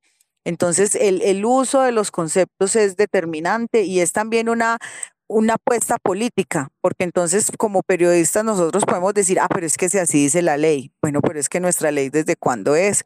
Entonces, 0.44 0.94
el, 0.94 1.22
el, 1.22 1.44
uso 1.44 1.80
de 1.80 1.92
los 1.92 2.10
conceptos 2.10 2.76
es 2.76 2.96
determinante 2.96 3.82
y 3.82 4.00
es 4.00 4.12
también 4.12 4.48
una, 4.48 4.78
una 5.26 5.54
apuesta 5.54 5.96
política, 5.98 6.68
porque 6.80 7.04
entonces 7.04 7.50
como 7.58 7.82
periodistas 7.82 8.44
nosotros 8.44 8.84
podemos 8.84 9.14
decir, 9.14 9.40
ah, 9.40 9.48
pero 9.48 9.66
es 9.66 9.76
que 9.76 9.88
si 9.88 9.98
así 9.98 10.24
dice 10.24 10.42
la 10.42 10.56
ley, 10.56 10.92
bueno, 11.00 11.22
pero 11.22 11.40
es 11.40 11.48
que 11.48 11.60
nuestra 11.60 11.90
ley 11.90 12.10
desde 12.10 12.36
cuándo 12.36 12.76
es, 12.76 13.04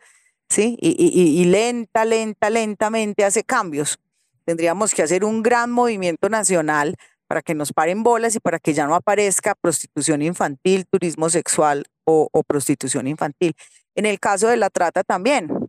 ¿sí? 0.48 0.76
Y, 0.80 0.96
y, 0.98 1.40
y 1.40 1.44
lenta, 1.44 2.04
lenta, 2.04 2.50
lentamente 2.50 3.24
hace 3.24 3.44
cambios. 3.44 3.98
Tendríamos 4.44 4.92
que 4.94 5.02
hacer 5.02 5.24
un 5.24 5.42
gran 5.42 5.70
movimiento 5.70 6.28
nacional 6.28 6.96
para 7.28 7.42
que 7.42 7.54
nos 7.54 7.72
paren 7.72 8.02
bolas 8.02 8.34
y 8.34 8.40
para 8.40 8.58
que 8.58 8.72
ya 8.72 8.86
no 8.86 8.94
aparezca 8.94 9.54
prostitución 9.54 10.22
infantil, 10.22 10.86
turismo 10.90 11.28
sexual 11.28 11.84
o, 12.04 12.28
o 12.32 12.42
prostitución 12.42 13.06
infantil. 13.06 13.54
En 13.94 14.06
el 14.06 14.18
caso 14.18 14.48
de 14.48 14.56
la 14.56 14.70
trata 14.70 15.04
también, 15.04 15.67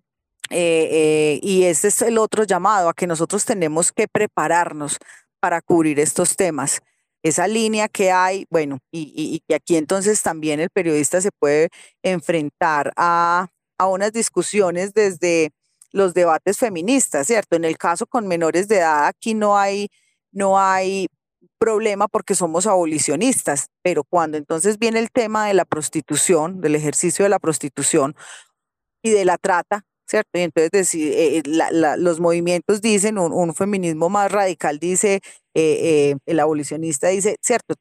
eh, 0.49 0.89
eh, 0.91 1.39
y 1.43 1.63
este 1.63 1.89
es 1.89 2.01
el 2.01 2.17
otro 2.17 2.43
llamado 2.43 2.89
a 2.89 2.93
que 2.93 3.07
nosotros 3.07 3.45
tenemos 3.45 3.91
que 3.91 4.07
prepararnos 4.07 4.97
para 5.39 5.61
cubrir 5.61 5.99
estos 5.99 6.35
temas. 6.35 6.81
Esa 7.23 7.47
línea 7.47 7.89
que 7.89 8.11
hay, 8.11 8.45
bueno, 8.49 8.79
y, 8.91 9.13
y, 9.15 9.43
y 9.47 9.53
aquí 9.53 9.75
entonces 9.75 10.21
también 10.21 10.59
el 10.59 10.69
periodista 10.69 11.21
se 11.21 11.31
puede 11.31 11.69
enfrentar 12.01 12.93
a, 12.95 13.47
a 13.77 13.87
unas 13.87 14.13
discusiones 14.13 14.93
desde 14.93 15.51
los 15.91 16.13
debates 16.13 16.57
feministas, 16.57 17.27
¿cierto? 17.27 17.55
En 17.55 17.65
el 17.65 17.77
caso 17.77 18.05
con 18.05 18.27
menores 18.27 18.67
de 18.67 18.77
edad, 18.77 19.07
aquí 19.07 19.33
no 19.33 19.57
hay, 19.57 19.89
no 20.31 20.59
hay 20.59 21.07
problema 21.57 22.07
porque 22.07 22.35
somos 22.35 22.67
abolicionistas, 22.67 23.67
pero 23.81 24.03
cuando 24.03 24.37
entonces 24.37 24.79
viene 24.79 24.99
el 24.99 25.11
tema 25.11 25.47
de 25.47 25.53
la 25.53 25.65
prostitución, 25.65 26.61
del 26.61 26.75
ejercicio 26.75 27.23
de 27.23 27.29
la 27.29 27.39
prostitución 27.39 28.15
y 29.03 29.11
de 29.11 29.25
la 29.25 29.37
trata, 29.37 29.83
¿cierto? 30.09 30.39
Y 30.39 30.41
entonces 30.41 30.93
eh, 30.95 31.43
los 31.45 32.19
movimientos 32.19 32.81
dicen, 32.81 33.17
un, 33.19 33.53
feminismo 33.53 34.09
más 34.09 34.31
radical 34.31 34.79
dice, 34.79 35.21
eh, 35.53 36.11
eh, 36.13 36.15
el 36.25 36.39
abolicionista 36.39 37.09
dice, 37.09 37.37
¿cierto? 37.41 37.75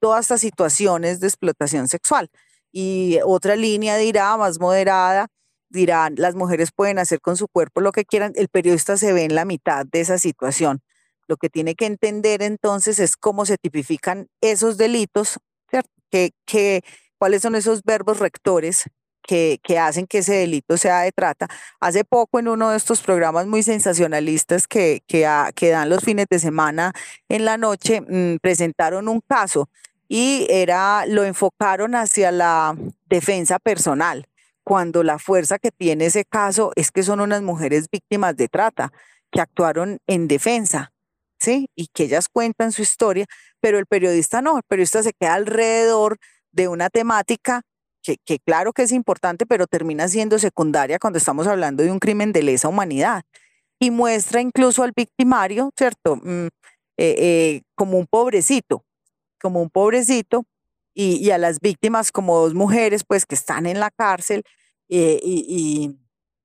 todas 0.00 0.24
estas 0.24 0.40
situaciones 0.40 1.20
de 1.20 1.28
explotación 1.28 1.88
sexual. 1.88 2.28
Y 2.72 3.20
otra 3.24 3.56
línea 3.56 3.96
dirá, 3.96 4.36
más 4.36 4.58
moderada, 4.58 5.28
dirán, 5.70 6.14
las 6.18 6.34
mujeres 6.34 6.70
pueden 6.74 6.98
hacer 6.98 7.20
con 7.20 7.36
su 7.36 7.46
cuerpo 7.48 7.80
lo 7.80 7.92
que 7.92 8.04
quieran, 8.04 8.32
el 8.36 8.48
periodista 8.48 8.96
se 8.96 9.12
ve 9.12 9.24
en 9.24 9.34
la 9.34 9.44
mitad 9.44 9.86
de 9.86 10.00
esa 10.00 10.18
situación. 10.18 10.80
Lo 11.28 11.36
que 11.36 11.48
tiene 11.48 11.74
que 11.76 11.86
entender 11.86 12.42
entonces 12.42 12.98
es 12.98 13.16
cómo 13.16 13.46
se 13.46 13.56
tipifican 13.58 14.28
esos 14.40 14.76
delitos, 14.76 15.38
¿cierto? 15.70 15.90
Que, 16.10 16.82
cuáles 17.18 17.42
son 17.42 17.54
esos 17.54 17.82
verbos 17.84 18.18
rectores 18.18 18.84
que, 19.26 19.78
hacen 19.78 20.06
que 20.06 20.18
ese 20.18 20.34
delito 20.34 20.76
sea 20.76 21.00
de 21.00 21.12
trata. 21.12 21.48
Hace 21.80 22.04
poco 22.04 22.38
en 22.38 22.48
uno 22.48 22.70
de 22.70 22.76
estos 22.76 23.00
programas 23.00 23.46
muy 23.46 23.62
sensacionalistas 23.62 24.66
que, 24.68 25.02
que, 25.06 25.28
que 25.54 25.70
dan 25.70 25.88
los 25.88 26.04
fines 26.04 26.26
de 26.30 26.38
semana 26.38 26.92
en 27.28 27.44
la 27.44 27.56
noche, 27.56 28.00
mm, 28.00 28.38
presentaron 28.40 29.08
un 29.08 29.20
caso 29.20 29.68
y 30.08 30.46
era, 30.50 31.06
lo 31.06 31.24
enfocaron 31.24 31.94
hacia 31.94 32.30
la 32.30 32.76
defensa 33.06 33.58
personal, 33.58 34.28
cuando 34.62 35.02
la 35.02 35.18
fuerza 35.18 35.58
que 35.58 35.70
tiene 35.70 36.06
ese 36.06 36.24
caso 36.24 36.72
es 36.76 36.90
que 36.90 37.02
son 37.02 37.20
unas 37.20 37.42
mujeres 37.42 37.88
víctimas 37.90 38.36
de 38.36 38.48
trata 38.48 38.92
que 39.30 39.40
actuaron 39.40 39.98
en 40.06 40.28
defensa, 40.28 40.92
¿sí? 41.38 41.68
Y 41.74 41.88
que 41.88 42.04
ellas 42.04 42.28
cuentan 42.28 42.72
su 42.72 42.82
historia, 42.82 43.26
pero 43.60 43.78
el 43.78 43.86
periodista 43.86 44.42
no, 44.42 44.58
el 44.58 44.62
periodista 44.68 45.02
se 45.02 45.12
queda 45.12 45.34
alrededor 45.34 46.18
de 46.52 46.68
una 46.68 46.90
temática 46.90 47.62
que, 48.04 48.38
claro 48.40 48.72
que 48.72 48.82
es 48.82 48.92
importante, 48.92 49.46
pero 49.46 49.66
termina 49.66 50.08
siendo 50.08 50.38
secundaria 50.38 50.98
cuando 50.98 51.18
estamos 51.18 51.46
hablando 51.46 51.82
de 51.82 51.90
un 51.90 51.98
crimen 51.98 52.32
de 52.32 52.42
lesa 52.42 52.68
humanidad 52.68 53.24
y 53.80 53.90
muestra 53.90 54.40
incluso 54.40 54.82
al 54.82 54.92
victimario, 54.94 55.70
¿cierto? 55.76 56.16
Mm, 56.16 56.46
eh, 56.46 56.50
eh, 57.18 57.62
como 57.74 57.98
un 57.98 58.06
pobrecito, 58.06 58.84
como 59.40 59.62
un 59.62 59.70
pobrecito, 59.70 60.44
y, 60.96 61.30
a 61.30 61.38
las 61.38 61.58
víctimas 61.60 62.12
como 62.12 62.38
dos 62.38 62.54
mujeres, 62.54 63.02
pues 63.04 63.26
que 63.26 63.34
están 63.34 63.66
en 63.66 63.80
la 63.80 63.90
cárcel 63.90 64.44
eh, 64.88 65.18
y, 65.24 65.96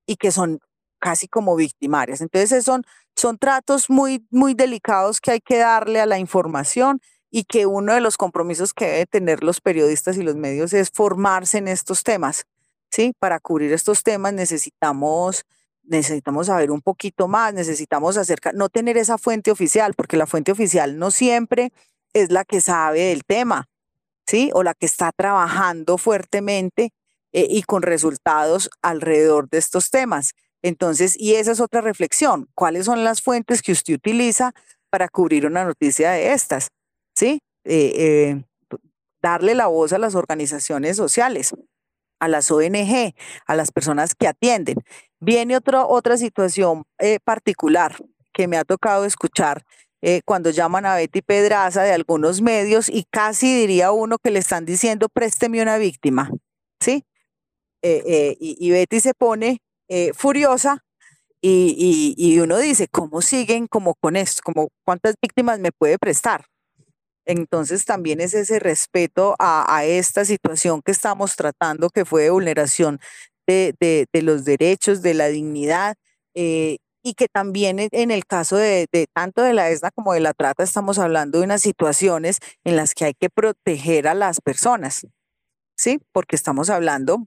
y, 0.08 0.16
que 0.16 0.32
son 0.32 0.60
casi 0.98 1.28
como 1.28 1.56
victimarias. 1.56 2.22
Entonces 2.22 2.66
son, 2.66 2.84
son 3.16 3.38
tratos 3.38 3.92
muy, 3.92 4.26
muy 4.32 4.56
delicados 4.56 5.22
que 5.22 5.32
hay 5.32 5.40
que 5.40 5.58
darle 5.58 6.02
a 6.02 6.08
la 6.08 6.18
información 6.18 7.00
y 7.32 7.44
que 7.44 7.66
uno 7.66 7.94
de 7.94 8.02
los 8.02 8.18
compromisos 8.18 8.74
que 8.74 8.86
deben 8.86 9.08
tener 9.08 9.44
los 9.44 9.62
periodistas 9.62 10.18
y 10.18 10.24
los 10.24 10.36
medios 10.36 10.74
es 10.74 10.90
formarse 10.92 11.60
en 11.60 11.68
estos 11.68 12.04
temas. 12.04 12.46
¿sí? 12.90 13.14
Para 13.20 13.40
cubrir 13.40 13.72
estos 13.74 14.04
temas 14.04 14.34
necesitamos 14.34 15.46
necesitamos 15.90 16.48
saber 16.48 16.72
un 16.72 16.82
poquito 16.82 17.28
más, 17.28 17.54
necesitamos 17.54 18.16
acercar, 18.16 18.54
no 18.54 18.70
tener 18.70 18.96
esa 18.98 19.18
fuente 19.18 19.52
oficial, 19.52 19.96
porque 19.96 20.18
la 20.18 20.28
fuente 20.28 20.52
oficial 20.52 21.00
no 21.00 21.10
siempre 21.10 21.74
es 22.14 22.32
la 22.32 22.46
que 22.46 22.62
sabe 22.62 23.06
del 23.06 23.24
tema, 23.26 23.68
¿sí? 24.28 24.52
O 24.54 24.62
la 24.64 24.76
que 24.76 24.86
está 24.86 25.12
trabajando 25.12 25.98
fuertemente 25.98 26.94
eh, 27.34 27.48
y 27.50 27.64
con 27.64 27.82
resultados 27.82 28.70
alrededor 28.82 29.50
de 29.50 29.58
estos 29.58 29.90
temas. 29.90 30.34
Entonces, 30.62 31.16
y 31.18 31.36
esa 31.36 31.52
es 31.52 31.60
otra 31.60 31.82
reflexión, 31.82 32.48
¿cuáles 32.54 32.86
son 32.86 33.04
las 33.04 33.22
fuentes 33.22 33.62
que 33.62 33.72
usted 33.72 33.96
utiliza 33.96 34.54
para 34.90 35.08
cubrir 35.08 35.46
una 35.46 35.64
noticia 35.64 36.12
de 36.12 36.34
estas? 36.34 36.70
¿Sí? 37.20 37.42
Eh, 37.66 37.94
eh, 37.98 38.44
darle 39.22 39.54
la 39.54 39.68
voz 39.68 39.92
a 39.92 39.98
las 39.98 40.16
organizaciones 40.16 40.96
sociales, 40.96 41.54
a 42.20 42.28
las 42.30 42.50
ONG, 42.50 43.14
a 43.46 43.56
las 43.56 43.72
personas 43.72 44.16
que 44.16 44.28
atienden. 44.28 44.78
Viene 45.20 45.58
otra 45.58 45.86
otra 45.86 46.16
situación 46.18 46.84
particular 47.26 47.98
que 48.32 48.48
me 48.48 48.58
ha 48.58 48.64
tocado 48.64 49.04
escuchar 49.04 49.66
eh, 50.02 50.22
cuando 50.24 50.50
llaman 50.50 50.86
a 50.86 50.96
Betty 50.96 51.22
Pedraza 51.22 51.84
de 51.84 51.92
algunos 51.92 52.42
medios 52.42 52.88
y 52.88 53.04
casi 53.12 53.54
diría 53.54 53.92
uno 53.92 54.18
que 54.18 54.32
le 54.32 54.40
están 54.40 54.66
diciendo 54.66 55.10
présteme 55.10 55.62
una 55.62 55.78
víctima, 55.78 56.32
¿sí? 56.80 57.04
Eh, 57.82 58.04
eh, 58.08 58.38
y, 58.40 58.72
Betty 58.72 59.00
se 59.02 59.14
pone 59.14 59.62
furiosa 60.14 60.86
y, 61.42 62.16
y, 62.18 62.40
uno 62.40 62.58
dice, 62.60 62.88
¿cómo 62.90 63.22
siguen 63.22 63.68
como 63.68 63.96
con 63.96 64.16
esto? 64.16 64.42
Como, 64.44 64.70
¿Cuántas 64.86 65.16
víctimas 65.22 65.60
me 65.60 65.72
puede 65.72 65.98
prestar? 65.98 66.46
Entonces 67.26 67.86
también 67.86 68.22
es 68.22 68.34
ese 68.34 68.60
respeto 68.60 69.36
a, 69.40 69.84
esta 69.86 70.26
situación 70.26 70.82
que 70.82 70.92
estamos 70.92 71.36
tratando, 71.36 71.90
que 71.90 72.06
fue 72.06 72.24
de 72.24 72.30
vulneración 72.32 73.00
de, 73.48 74.08
los 74.14 74.46
derechos, 74.46 75.02
de 75.02 75.14
la 75.14 75.28
dignidad, 75.28 75.96
eh, 76.36 76.78
y 77.04 77.14
que 77.14 77.28
también 77.28 77.80
en 77.80 78.12
el 78.12 78.26
caso 78.26 78.58
de, 78.58 78.88
tanto 79.14 79.42
de 79.42 79.54
la 79.54 79.70
ESNA 79.70 79.92
como 79.92 80.14
de 80.14 80.20
la 80.20 80.34
trata 80.34 80.64
estamos 80.64 81.00
hablando 81.00 81.40
de 81.40 81.46
unas 81.46 81.62
situaciones 81.62 82.40
en 82.64 82.76
las 82.76 82.94
que 82.94 83.06
hay 83.06 83.14
que 83.14 83.30
proteger 83.30 84.08
a 84.08 84.14
las 84.14 84.42
personas, 84.42 85.08
¿sí? 85.78 86.00
Porque 86.12 86.36
estamos 86.36 86.70
hablando 86.70 87.26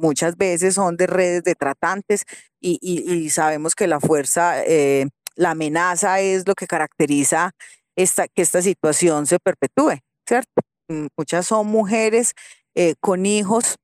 muchas 0.00 0.36
veces 0.36 0.74
son 0.74 0.96
de 0.96 1.06
redes 1.06 1.44
de 1.44 1.54
tratantes 1.54 2.24
y, 2.60 3.30
sabemos 3.30 3.74
que 3.74 3.86
la 3.86 4.00
fuerza, 4.00 4.64
eh, 4.64 5.06
la 5.36 5.50
amenaza 5.52 6.20
es 6.20 6.46
lo 6.46 6.54
que 6.54 6.66
caracteriza 6.66 7.52
esta, 8.02 8.28
que 8.28 8.42
esta 8.42 8.62
situación 8.62 9.26
se 9.26 9.38
perpetúe, 9.38 9.98
¿cierto? 10.26 10.62
Mm, 10.88 11.06
muchas 11.16 11.46
son 11.46 11.66
mujeres 11.66 12.34
eh, 12.74 12.94
con 13.00 13.26
hijos 13.26 13.76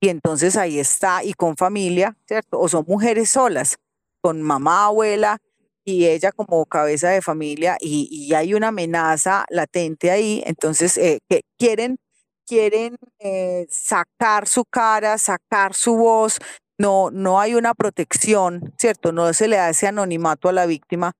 y 0.00 0.08
entonces 0.08 0.56
ahí 0.56 0.78
está, 0.78 1.24
y 1.24 1.34
con 1.34 1.56
familia, 1.56 2.16
¿cierto? 2.26 2.60
O 2.60 2.68
son 2.68 2.84
mujeres 2.86 3.30
solas 3.30 3.76
con 4.20 4.42
mamá, 4.42 4.86
abuela 4.86 5.38
y 5.84 6.06
ella 6.06 6.32
como 6.32 6.64
cabeza 6.66 7.10
de 7.10 7.22
familia 7.22 7.76
y, 7.80 8.32
hay 8.34 8.54
una 8.54 8.68
amenaza 8.68 9.44
latente 9.50 10.10
ahí, 10.10 10.42
entonces 10.46 10.96
eh, 10.96 11.20
que 11.28 11.42
quieren, 11.58 11.96
quieren 12.46 12.96
eh, 13.18 13.66
sacar 13.70 14.48
su 14.48 14.64
cara, 14.64 15.18
sacar 15.18 15.74
su 15.74 15.96
voz, 15.96 16.38
no, 16.78 17.10
no 17.10 17.40
hay 17.40 17.54
una 17.54 17.74
protección, 17.74 18.74
¿cierto? 18.78 19.12
No 19.12 19.32
se 19.32 19.48
le 19.48 19.56
da 19.56 19.70
ese 19.70 19.86
anonimato 19.86 20.48
a 20.48 20.52
la 20.52 20.66
víctima. 20.66 21.12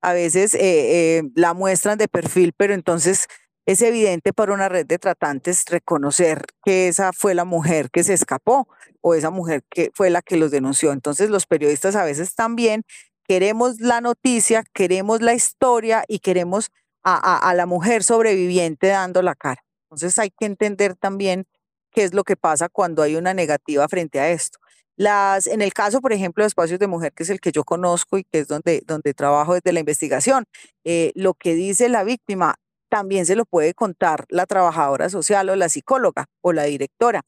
A 0.00 0.12
veces 0.12 0.54
eh, 0.54 1.22
la 1.34 1.54
muestran 1.54 1.98
de 1.98 2.08
perfil, 2.08 2.52
pero 2.56 2.74
entonces 2.74 3.26
es 3.68 3.82
evidente 3.82 4.32
para 4.32 4.54
una 4.54 4.70
red 4.70 4.86
de 4.86 4.98
tratantes 4.98 5.66
reconocer 5.66 6.46
que 6.64 6.88
esa 6.88 7.12
fue 7.12 7.34
la 7.34 7.44
mujer 7.44 7.90
que 7.90 8.02
se 8.02 8.14
escapó 8.14 8.66
o 9.02 9.14
esa 9.14 9.30
mujer 9.30 9.62
que 9.68 9.90
fue 9.94 10.08
la 10.08 10.22
que 10.22 10.38
los 10.38 10.50
denunció. 10.50 10.90
Entonces 10.92 11.28
los 11.28 11.44
periodistas 11.44 11.94
a 11.94 12.04
veces 12.04 12.34
también 12.34 12.84
queremos 13.24 13.78
la 13.78 14.00
noticia, 14.00 14.64
queremos 14.72 15.20
la 15.20 15.34
historia 15.34 16.02
y 16.08 16.20
queremos 16.20 16.70
a, 17.04 17.52
la 17.54 17.66
mujer 17.66 18.02
sobreviviente 18.04 18.88
dando 18.88 19.20
la 19.20 19.34
cara. 19.34 19.62
Entonces 19.84 20.18
hay 20.18 20.30
que 20.30 20.46
entender 20.46 20.94
también 20.94 21.46
qué 21.90 22.04
es 22.04 22.14
lo 22.14 22.24
que 22.24 22.36
pasa 22.36 22.68
cuando 22.70 23.02
hay 23.02 23.16
una 23.16 23.34
negativa 23.34 23.86
frente 23.88 24.18
a 24.18 24.30
esto. 24.30 24.58
En 24.98 25.62
el 25.62 25.72
caso, 25.72 26.00
por 26.00 26.12
ejemplo, 26.12 26.42
de 26.42 26.48
espacios 26.48 26.80
de 26.80 26.88
mujer, 26.88 27.12
que 27.12 27.22
es 27.22 27.30
el 27.30 27.40
que 27.40 27.52
yo 27.52 27.64
conozco 27.64 28.18
y 28.18 28.24
que 28.24 28.40
es 28.40 28.48
donde, 28.48 28.82
donde 28.84 29.14
trabajo 29.14 29.54
desde 29.54 29.72
la 29.72 29.80
investigación, 29.80 30.44
eh, 30.84 31.12
lo 31.14 31.34
que 31.34 31.54
dice 31.54 31.88
la 31.88 32.02
víctima 32.02 32.56
también 32.88 33.26
se 33.26 33.36
lo 33.36 33.44
puede 33.44 33.74
contar 33.74 34.24
la 34.28 34.46
trabajadora 34.46 35.08
social 35.08 35.48
o 35.50 35.56
la 35.56 35.68
psicóloga 35.68 36.26
o 36.40 36.52
la 36.52 36.64
directora 36.64 37.22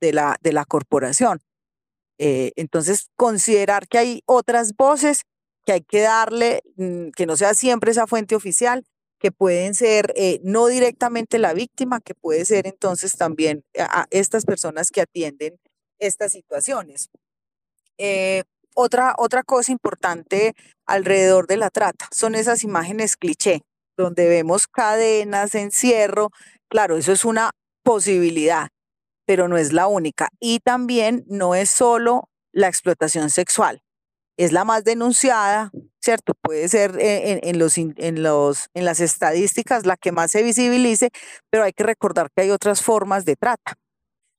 de 0.00 0.12
la, 0.12 0.36
de 0.40 0.52
la 0.52 0.64
corporación. 0.64 1.40
Eh, 2.18 2.52
entonces, 2.56 3.10
considerar 3.16 3.88
que 3.88 3.98
hay 3.98 4.22
otras 4.26 4.74
voces 4.76 5.22
que 5.66 5.72
hay 5.72 5.82
que 5.82 6.00
darle, 6.00 6.62
mm, 6.76 7.10
que 7.10 7.26
no 7.26 7.36
sea 7.36 7.54
siempre 7.54 7.90
esa 7.90 8.06
fuente 8.06 8.34
oficial, 8.34 8.84
que 9.18 9.32
pueden 9.32 9.74
ser 9.74 10.12
eh, 10.16 10.40
no 10.42 10.66
directamente 10.66 11.38
la 11.38 11.52
víctima, 11.52 12.00
que 12.00 12.14
puede 12.14 12.44
ser 12.46 12.66
entonces 12.66 13.16
también 13.16 13.64
a, 13.78 14.06
estas 14.10 14.46
personas 14.46 14.90
que 14.90 15.02
atienden 15.02 15.58
estas 16.00 16.32
situaciones. 16.32 17.08
Eh, 17.98 18.42
otra, 18.74 19.14
otra 19.18 19.42
cosa 19.42 19.72
importante 19.72 20.54
alrededor 20.86 21.46
de 21.46 21.56
la 21.56 21.70
trata 21.70 22.08
son 22.12 22.34
esas 22.34 22.64
imágenes 22.64 23.16
cliché 23.16 23.62
donde 23.96 24.28
vemos 24.28 24.66
cadenas, 24.66 25.54
encierro. 25.54 26.30
Claro, 26.68 26.96
eso 26.96 27.12
es 27.12 27.24
una 27.24 27.50
posibilidad, 27.82 28.68
pero 29.26 29.48
no 29.48 29.58
es 29.58 29.72
la 29.72 29.86
única. 29.86 30.28
Y 30.40 30.60
también 30.60 31.24
no 31.28 31.54
es 31.54 31.70
solo 31.70 32.28
la 32.52 32.68
explotación 32.68 33.30
sexual, 33.30 33.82
es 34.36 34.52
la 34.52 34.64
más 34.64 34.84
denunciada, 34.84 35.70
¿cierto? 36.00 36.32
Puede 36.40 36.68
ser 36.68 36.96
en, 36.98 37.58
los, 37.58 37.76
en, 37.78 38.22
los, 38.22 38.68
en 38.74 38.84
las 38.84 39.00
estadísticas 39.00 39.86
la 39.86 39.96
que 39.96 40.12
más 40.12 40.30
se 40.30 40.42
visibilice, 40.42 41.10
pero 41.50 41.64
hay 41.64 41.72
que 41.72 41.84
recordar 41.84 42.30
que 42.34 42.42
hay 42.42 42.50
otras 42.50 42.82
formas 42.82 43.24
de 43.24 43.36
trata. 43.36 43.74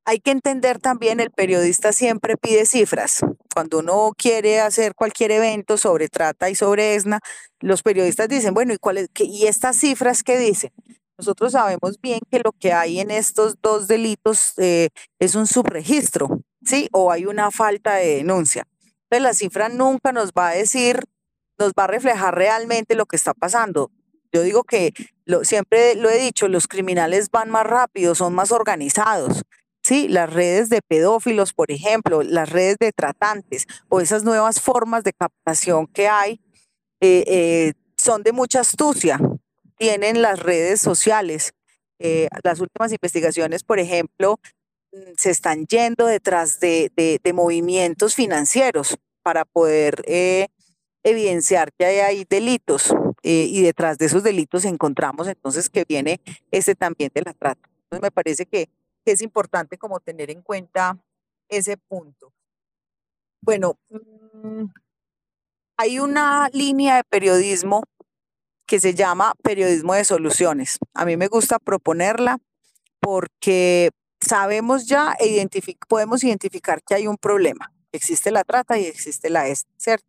Hay 0.06 0.20
que 0.20 0.32
entender 0.32 0.80
también, 0.80 1.20
el 1.20 1.32
periodista 1.32 1.94
siempre 1.94 2.38
pide 2.38 2.66
cifras. 2.66 3.20
Cuando 3.54 3.80
uno 3.80 4.12
quiere 4.18 4.62
hacer 4.62 4.96
cualquier 4.96 5.32
evento 5.32 5.78
sobre 5.78 6.10
trata 6.10 6.50
y 6.50 6.56
sobre 6.56 6.96
ESNA, 6.96 7.20
los 7.60 7.84
periodistas 7.84 8.28
dicen, 8.28 8.54
bueno, 8.54 8.74
¿y, 8.74 8.78
cuál 8.78 9.10
¿y 9.20 9.46
estas 9.46 9.78
cifras 9.78 10.24
qué 10.24 10.38
dicen? 10.38 10.72
Nosotros 11.18 11.52
sabemos 11.52 12.00
bien 12.02 12.20
que 12.32 12.40
lo 12.40 12.52
que 12.52 12.74
hay 12.74 13.00
en 13.00 13.12
estos 13.12 13.62
dos 13.62 13.88
delitos 13.88 14.54
eh, 14.58 14.90
es 15.20 15.36
un 15.36 15.46
subregistro, 15.46 16.42
¿sí? 16.66 16.90
O 16.92 17.12
hay 17.12 17.26
una 17.26 17.52
falta 17.52 17.96
de 17.96 18.16
denuncia. 18.16 18.66
Entonces 19.04 19.22
la 19.22 19.34
cifra 19.34 19.70
nunca 19.70 20.12
nos 20.14 20.32
va 20.32 20.50
a 20.50 20.54
decir, 20.54 21.04
nos 21.60 21.74
va 21.74 21.84
a 21.84 21.88
reflejar 21.88 22.34
realmente 22.34 22.96
lo 22.96 23.06
que 23.06 23.18
está 23.18 23.36
pasando. 23.36 23.92
Yo 24.34 24.42
digo 24.42 24.64
que 24.64 24.94
lo, 25.26 25.44
siempre 25.44 25.96
lo 25.96 26.10
he 26.10 26.18
dicho, 26.18 26.48
los 26.48 26.68
criminales 26.68 27.30
van 27.30 27.52
más 27.52 27.68
rápido, 27.68 28.16
son 28.16 28.34
más 28.34 28.52
organizados. 28.52 29.44
Sí, 29.84 30.08
las 30.08 30.32
redes 30.32 30.70
de 30.70 30.82
pedófilos, 30.82 31.54
por 31.54 31.72
ejemplo, 31.72 32.22
las 32.22 32.50
redes 32.50 32.78
de 32.80 32.92
tratantes 32.92 33.66
o 33.90 34.00
esas 34.00 34.24
nuevas 34.24 34.62
formas 34.62 35.04
de 35.04 35.14
captación 35.14 35.88
que 35.88 36.08
hay, 36.08 36.40
eh, 37.00 37.24
eh, 37.28 37.74
son 37.98 38.22
de 38.22 38.32
mucha 38.32 38.60
astucia. 38.60 39.20
Tienen 39.78 40.22
las 40.22 40.40
redes 40.40 40.82
sociales. 40.82 41.54
Eh, 42.00 42.28
las 42.44 42.60
últimas 42.60 42.92
investigaciones, 42.92 43.64
por 43.64 43.80
ejemplo, 43.80 44.40
mm, 44.94 44.98
se 45.18 45.32
están 45.32 45.66
yendo 45.66 46.06
detrás 46.06 46.60
de, 46.60 46.92
movimientos 47.34 48.14
financieros 48.14 48.98
para 49.24 49.46
poder 49.46 50.04
evidenciar 51.04 51.72
que 51.74 51.86
hay, 51.86 51.98
hay 52.00 52.26
delitos 52.30 52.94
y 53.24 53.62
detrás 53.64 53.98
de 53.98 54.06
esos 54.08 54.24
delitos 54.24 54.66
encontramos 54.66 55.28
entonces 55.28 55.70
que 55.70 55.86
viene 55.88 56.22
ese 56.52 56.76
también 56.76 57.12
de 57.14 57.22
la 57.24 57.34
trata. 57.34 57.70
Entonces 57.84 58.02
me 58.02 58.12
parece 58.12 58.46
que 58.46 58.70
que 59.06 59.12
es 59.14 59.22
importante 59.22 59.78
como 59.78 60.00
tener 60.00 60.32
en 60.32 60.42
cuenta 60.42 60.98
ese 61.50 61.78
punto. 61.78 62.34
Bueno, 63.42 63.78
mm, 63.90 64.66
hay 65.78 66.00
una 66.00 66.50
línea 66.54 66.98
de 66.98 67.04
periodismo 67.04 67.84
que 68.68 68.80
se 68.80 68.94
llama 68.94 69.34
periodismo 69.44 69.94
de 69.94 70.06
soluciones. 70.06 70.78
A 70.94 71.06
mí 71.06 71.18
me 71.18 71.28
gusta 71.28 71.60
proponerla 71.60 72.38
porque 73.00 73.90
sabemos 74.22 74.86
ya, 74.86 75.16
e 75.20 75.46
podemos 75.88 76.24
identificar 76.24 76.82
que 76.84 76.94
hay 76.94 77.08
un 77.08 77.18
problema. 77.18 77.74
Existe 77.92 78.32
la 78.32 78.44
trata 78.44 78.78
y 78.78 78.86
existe 78.86 79.30
la 79.30 79.48
este, 79.48 79.72
¿cierto? 79.78 80.08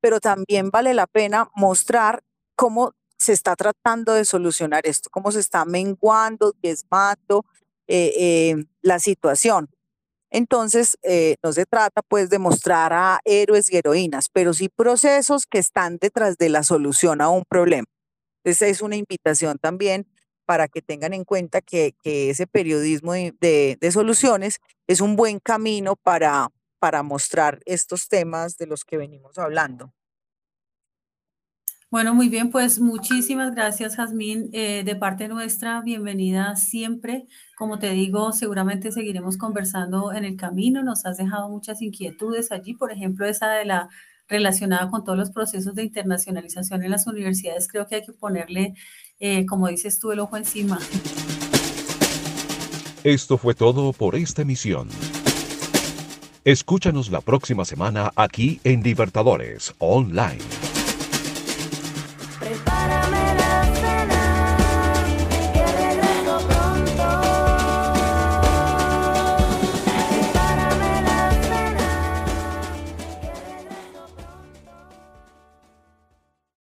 Pero 0.00 0.18
también 0.18 0.70
vale 0.70 0.94
la 0.94 1.06
pena 1.06 1.50
mostrar 1.54 2.24
cómo 2.56 2.94
se 3.18 3.34
está 3.34 3.54
tratando 3.54 4.14
de 4.14 4.24
solucionar 4.24 4.86
esto, 4.86 5.10
cómo 5.10 5.30
se 5.30 5.40
está 5.40 5.66
menguando, 5.66 6.54
diezmando, 6.62 7.44
eh, 7.92 8.12
eh, 8.16 8.64
la 8.82 9.00
situación. 9.00 9.68
Entonces, 10.30 10.96
eh, 11.02 11.34
no 11.42 11.52
se 11.52 11.66
trata 11.66 12.02
pues 12.02 12.30
de 12.30 12.38
mostrar 12.38 12.92
a 12.92 13.18
héroes 13.24 13.72
y 13.72 13.78
heroínas, 13.78 14.28
pero 14.32 14.54
sí 14.54 14.68
procesos 14.68 15.44
que 15.44 15.58
están 15.58 15.98
detrás 16.00 16.38
de 16.38 16.50
la 16.50 16.62
solución 16.62 17.20
a 17.20 17.30
un 17.30 17.42
problema. 17.48 17.86
Esa 18.44 18.68
es 18.68 18.80
una 18.80 18.94
invitación 18.94 19.58
también 19.58 20.06
para 20.46 20.68
que 20.68 20.82
tengan 20.82 21.14
en 21.14 21.24
cuenta 21.24 21.62
que, 21.62 21.94
ese 22.04 22.46
periodismo 22.46 23.12
de, 23.14 23.76
de, 23.80 23.90
soluciones 23.90 24.60
es 24.86 25.00
un 25.00 25.16
buen 25.16 25.40
camino 25.40 25.96
para, 25.96 26.48
para 26.78 27.02
mostrar 27.02 27.58
estos 27.64 28.08
temas 28.08 28.56
de 28.56 28.66
los 28.66 28.84
que 28.84 28.98
venimos 28.98 29.36
hablando. 29.36 29.92
Bueno, 31.90 32.14
muy 32.14 32.28
bien, 32.28 32.50
pues 32.50 32.78
muchísimas 32.78 33.52
gracias, 33.52 33.96
Jazmín. 33.96 34.48
Eh, 34.52 34.84
de 34.84 34.94
parte 34.94 35.26
nuestra, 35.26 35.80
bienvenida 35.80 36.54
siempre. 36.54 37.26
Como 37.56 37.80
te 37.80 37.90
digo, 37.90 38.32
seguramente 38.32 38.92
seguiremos 38.92 39.36
conversando 39.36 40.12
en 40.12 40.24
el 40.24 40.36
camino. 40.36 40.84
Nos 40.84 41.04
has 41.04 41.16
dejado 41.16 41.48
muchas 41.48 41.82
inquietudes 41.82 42.52
allí, 42.52 42.74
por 42.74 42.92
ejemplo, 42.92 43.26
esa 43.26 43.48
de 43.50 43.64
la 43.64 43.88
relacionada 44.28 44.88
con 44.88 45.02
todos 45.02 45.18
los 45.18 45.32
procesos 45.32 45.74
de 45.74 45.82
internacionalización 45.82 46.84
en 46.84 46.92
las 46.92 47.08
universidades. 47.08 47.66
Creo 47.66 47.88
que 47.88 47.96
hay 47.96 48.02
que 48.06 48.12
ponerle, 48.12 48.74
eh, 49.18 49.44
como 49.46 49.66
dices 49.66 49.98
tú, 49.98 50.12
el 50.12 50.20
ojo 50.20 50.36
encima. 50.36 50.78
Esto 53.02 53.36
fue 53.36 53.54
todo 53.54 53.92
por 53.92 54.14
esta 54.14 54.42
emisión. 54.42 54.88
Escúchanos 56.44 57.10
la 57.10 57.20
próxima 57.20 57.64
semana 57.64 58.12
aquí 58.14 58.60
en 58.62 58.84
Libertadores 58.84 59.74
Online. 59.78 60.69